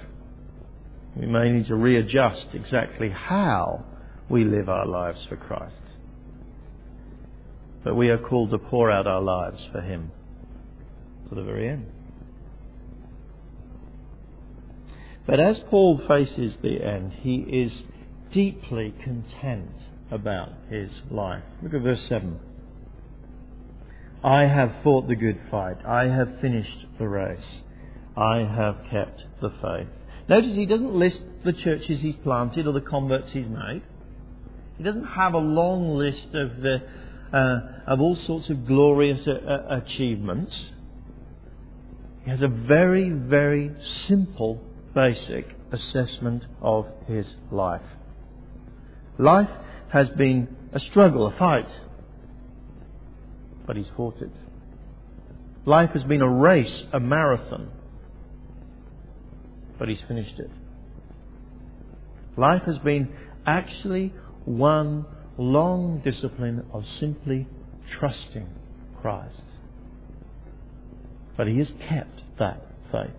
We 1.15 1.25
may 1.25 1.51
need 1.51 1.67
to 1.67 1.75
readjust 1.75 2.47
exactly 2.53 3.09
how 3.09 3.83
we 4.29 4.45
live 4.45 4.69
our 4.69 4.85
lives 4.85 5.19
for 5.27 5.35
Christ 5.35 5.75
but 7.83 7.95
we 7.95 8.09
are 8.09 8.17
called 8.17 8.51
to 8.51 8.57
pour 8.57 8.91
out 8.91 9.07
our 9.07 9.21
lives 9.21 9.65
for 9.71 9.81
Him 9.81 10.11
to 11.29 11.35
the 11.35 11.43
very 11.43 11.69
end. 11.69 11.85
But 15.25 15.39
as 15.39 15.57
Paul 15.69 16.01
faces 16.07 16.55
the 16.61 16.83
end, 16.83 17.13
he 17.21 17.35
is 17.37 17.71
deeply 18.33 18.93
content 19.03 19.71
about 20.11 20.49
his 20.69 20.91
life. 21.09 21.43
Look 21.63 21.73
at 21.73 21.81
verse 21.81 22.05
7. 22.07 22.39
I 24.23 24.41
have 24.43 24.71
fought 24.83 25.07
the 25.07 25.15
good 25.15 25.39
fight. 25.49 25.83
I 25.85 26.03
have 26.03 26.39
finished 26.41 26.85
the 26.99 27.07
race. 27.07 27.61
I 28.15 28.39
have 28.39 28.77
kept 28.91 29.23
the 29.41 29.49
faith. 29.61 29.87
Notice 30.29 30.53
he 30.53 30.65
doesn't 30.65 30.93
list 30.93 31.21
the 31.43 31.53
churches 31.53 32.01
he's 32.01 32.15
planted 32.17 32.67
or 32.67 32.73
the 32.73 32.81
converts 32.81 33.31
he's 33.31 33.47
made. 33.47 33.81
He 34.77 34.83
doesn't 34.83 35.05
have 35.05 35.33
a 35.33 35.39
long 35.39 35.95
list 35.95 36.27
of 36.33 36.61
the 36.61 36.81
uh, 37.33 37.59
of 37.87 38.01
all 38.01 38.15
sorts 38.15 38.49
of 38.49 38.67
glorious 38.67 39.25
uh, 39.25 39.31
uh, 39.31 39.81
achievements. 39.83 40.71
He 42.25 42.29
has 42.29 42.41
a 42.41 42.47
very, 42.47 43.09
very 43.09 43.71
simple, 44.07 44.61
basic 44.93 45.47
assessment 45.71 46.43
of 46.61 46.87
his 47.07 47.25
life. 47.49 47.81
Life 49.17 49.49
has 49.91 50.09
been 50.09 50.47
a 50.73 50.79
struggle, 50.79 51.27
a 51.27 51.37
fight, 51.37 51.67
but 53.65 53.75
he's 53.75 53.89
fought 53.95 54.21
it. 54.21 54.31
Life 55.65 55.91
has 55.91 56.03
been 56.03 56.21
a 56.21 56.29
race, 56.29 56.83
a 56.91 56.99
marathon, 56.99 57.69
but 59.77 59.89
he's 59.89 60.01
finished 60.07 60.39
it. 60.39 60.49
Life 62.37 62.63
has 62.63 62.79
been 62.79 63.13
actually 63.45 64.13
one 64.45 65.05
long 65.37 65.99
discipline 66.03 66.65
of 66.73 66.85
simply 66.99 67.47
trusting 67.99 68.47
Christ. 69.01 69.43
But 71.35 71.47
he 71.47 71.57
has 71.57 71.71
kept 71.87 72.21
that 72.39 72.61
faith. 72.91 73.09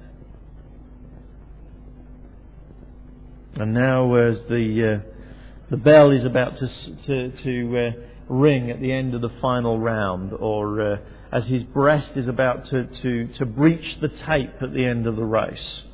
And 3.54 3.74
now, 3.74 4.14
as 4.14 4.38
the 4.48 5.02
uh, 5.04 5.11
the 5.72 5.78
bell 5.78 6.10
is 6.10 6.24
about 6.26 6.58
to 6.58 6.68
to, 7.06 7.30
to 7.42 7.78
uh, 7.78 7.90
ring 8.28 8.70
at 8.70 8.78
the 8.80 8.92
end 8.92 9.14
of 9.14 9.22
the 9.22 9.32
final 9.40 9.80
round, 9.80 10.34
or 10.34 10.80
uh, 10.80 10.96
as 11.32 11.46
his 11.46 11.62
breast 11.62 12.10
is 12.14 12.28
about 12.28 12.66
to, 12.66 12.84
to, 12.84 13.26
to 13.38 13.46
breach 13.46 13.98
the 14.02 14.08
tape 14.08 14.52
at 14.60 14.74
the 14.74 14.84
end 14.84 15.06
of 15.06 15.16
the 15.16 15.24
race, 15.24 15.84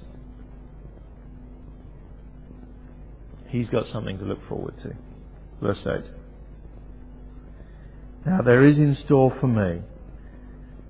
he's 3.51 3.69
got 3.69 3.87
something 3.87 4.19
to 4.19 4.25
look 4.25 4.47
forward 4.49 4.75
to. 4.83 4.95
Verse 5.63 5.81
8. 5.87 6.05
Now 8.27 8.43
there 8.43 8.65
is 8.65 8.79
in 8.79 8.97
store 9.05 9.33
for 9.41 9.47
me 9.47 9.83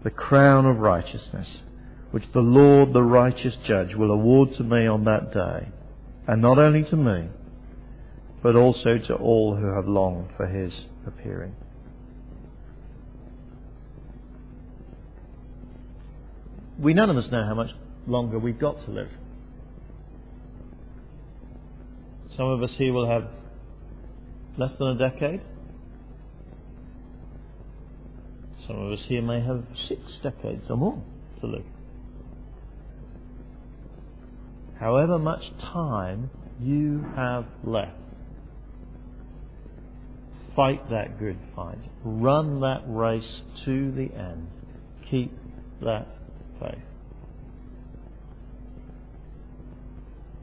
the 0.03 0.11
crown 0.11 0.65
of 0.65 0.79
righteousness, 0.79 1.49
which 2.11 2.25
the 2.33 2.41
Lord, 2.41 2.95
the 2.95 3.03
righteous 3.03 3.57
judge, 3.67 3.95
will 3.95 4.11
award 4.11 4.55
to 4.55 4.63
me 4.63 4.87
on 4.87 5.05
that 5.05 5.35
day, 5.35 5.69
and 6.27 6.41
not 6.41 6.59
only 6.59 6.85
to 6.85 6.97
me, 6.97 7.29
but 8.43 8.55
also 8.55 8.99
to 8.99 9.15
all 9.15 9.57
who 9.57 9.75
have 9.75 9.87
longed 9.87 10.31
for 10.37 10.47
his 10.47 10.73
appearing. 11.07 11.55
We 16.79 16.95
none 16.95 17.11
of 17.11 17.17
us 17.17 17.31
know 17.33 17.45
how 17.45 17.55
much 17.55 17.71
longer 18.07 18.39
we've 18.39 18.59
got 18.59 18.85
to 18.85 18.91
live. 18.91 19.11
Some 22.37 22.47
of 22.47 22.63
us 22.63 22.71
here 22.79 22.93
will 22.93 23.09
have 23.09 23.25
less 24.57 24.71
than 24.79 24.89
a 24.89 24.99
decade. 25.11 25.41
Some 28.67 28.79
of 28.79 28.93
us 28.93 29.05
here 29.09 29.23
may 29.23 29.41
have 29.41 29.65
six 29.89 30.01
decades 30.23 30.67
or 30.71 30.77
more 30.77 31.03
to 31.41 31.47
live. 31.47 31.65
However 34.79 35.19
much 35.19 35.43
time 35.61 36.31
you 36.61 37.05
have 37.17 37.47
left, 37.65 37.99
fight 40.59 40.91
that 40.91 41.21
good 41.21 41.39
fight. 41.55 41.79
Run 42.03 42.63
that 42.63 42.83
race 42.89 43.43
to 43.65 43.93
the 43.93 44.13
end. 44.13 44.49
Keep 45.09 45.33
that 45.83 46.09
faith. 46.59 46.83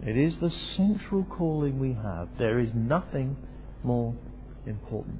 It 0.07 0.15
is 0.15 0.35
the 0.39 0.51
central 0.77 1.25
calling 1.25 1.79
we 1.79 1.91
have. 2.01 2.29
There 2.39 2.59
is 2.59 2.69
nothing 2.73 3.35
more 3.83 4.15
important. 4.65 5.19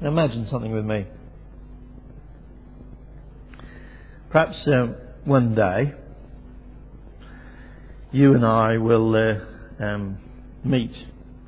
Now 0.00 0.08
imagine 0.08 0.48
something 0.50 0.72
with 0.72 0.86
me. 0.86 1.06
Perhaps 4.30 4.56
uh, 4.66 4.86
one 5.26 5.54
day 5.54 5.92
you 8.10 8.32
and 8.32 8.46
I 8.46 8.78
will 8.78 9.14
uh, 9.14 9.84
um, 9.84 10.16
meet 10.64 10.92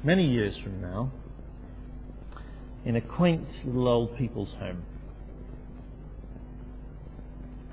many 0.02 0.26
years 0.26 0.56
from 0.58 0.80
now 0.80 1.11
in 2.84 2.96
a 2.96 3.00
quaint 3.00 3.46
little 3.64 3.88
old 3.88 4.16
people's 4.16 4.52
home. 4.58 4.82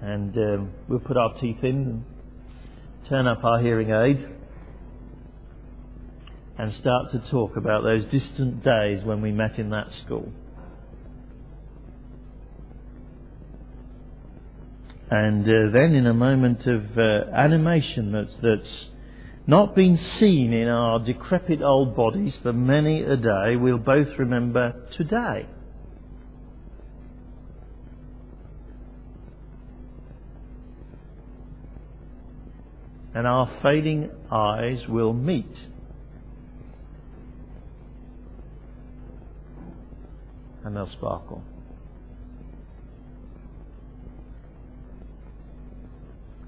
And 0.01 0.35
um, 0.38 0.71
we'll 0.88 0.99
put 0.99 1.17
our 1.17 1.33
teeth 1.39 1.63
in 1.63 1.75
and 1.75 2.05
turn 3.07 3.27
up 3.27 3.43
our 3.43 3.61
hearing 3.61 3.91
aid 3.91 4.27
and 6.57 6.71
start 6.73 7.11
to 7.11 7.19
talk 7.29 7.57
about 7.57 7.83
those 7.83 8.05
distant 8.05 8.63
days 8.63 9.03
when 9.03 9.21
we 9.21 9.31
met 9.31 9.57
in 9.57 9.69
that 9.71 9.93
school. 9.93 10.31
And 15.09 15.43
uh, 15.43 15.71
then, 15.71 15.93
in 15.93 16.07
a 16.07 16.13
moment 16.13 16.65
of 16.65 16.97
uh, 16.97 17.29
animation 17.31 18.11
that's, 18.11 18.33
that's 18.41 18.85
not 19.47 19.75
been 19.75 19.97
seen 19.97 20.53
in 20.53 20.67
our 20.67 20.99
decrepit 20.99 21.62
old 21.62 21.95
bodies 21.95 22.36
for 22.41 22.51
many 22.51 23.03
a 23.03 23.15
day, 23.15 23.55
we'll 23.55 23.77
both 23.77 24.08
remember 24.17 24.88
today. 24.93 25.47
And 33.13 33.25
our 33.25 33.49
fading 33.62 34.10
eyes 34.29 34.88
will 34.89 35.13
meet. 35.13 35.58
And 40.63 40.75
they'll 40.75 40.88
sparkle. 40.88 41.43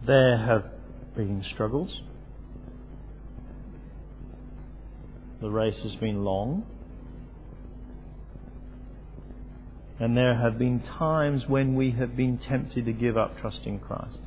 There 0.05 0.37
have 0.37 0.65
been 1.15 1.43
struggles. 1.53 2.01
The 5.41 5.49
race 5.49 5.77
has 5.83 5.95
been 5.95 6.23
long. 6.23 6.65
And 9.99 10.15
there 10.15 10.35
have 10.35 10.57
been 10.57 10.81
times 10.81 11.43
when 11.47 11.75
we 11.75 11.91
have 11.91 12.15
been 12.15 12.37
tempted 12.37 12.85
to 12.85 12.93
give 12.93 13.17
up 13.17 13.39
trusting 13.39 13.79
Christ. 13.79 14.19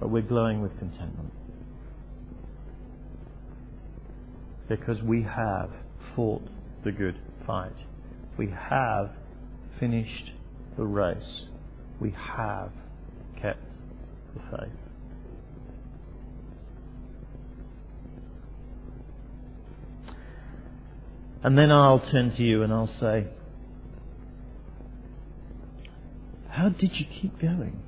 But 0.00 0.10
we're 0.10 0.22
glowing 0.22 0.62
with 0.62 0.78
contentment. 0.78 1.32
Because 4.68 5.02
we 5.02 5.22
have 5.22 5.70
fought 6.14 6.46
the 6.84 6.92
good 6.92 7.18
fight. 7.46 7.72
We 8.36 8.50
have 8.70 9.10
finished 9.80 10.30
the 10.76 10.84
race. 10.84 11.44
We 12.00 12.14
have 12.36 12.70
kept 13.40 13.60
the 14.34 14.56
faith. 14.56 14.87
And 21.42 21.56
then 21.56 21.70
I'll 21.70 22.00
turn 22.00 22.34
to 22.34 22.42
you 22.42 22.62
and 22.62 22.72
I'll 22.72 22.92
say, 23.00 23.26
How 26.48 26.68
did 26.68 26.98
you 26.98 27.06
keep 27.06 27.40
going? 27.40 27.80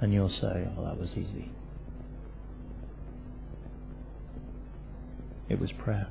And 0.00 0.12
you'll 0.12 0.30
say, 0.30 0.68
Oh, 0.76 0.84
that 0.84 0.98
was 0.98 1.10
easy. 1.12 1.50
It 5.48 5.60
was 5.60 5.70
prayer. 5.72 6.08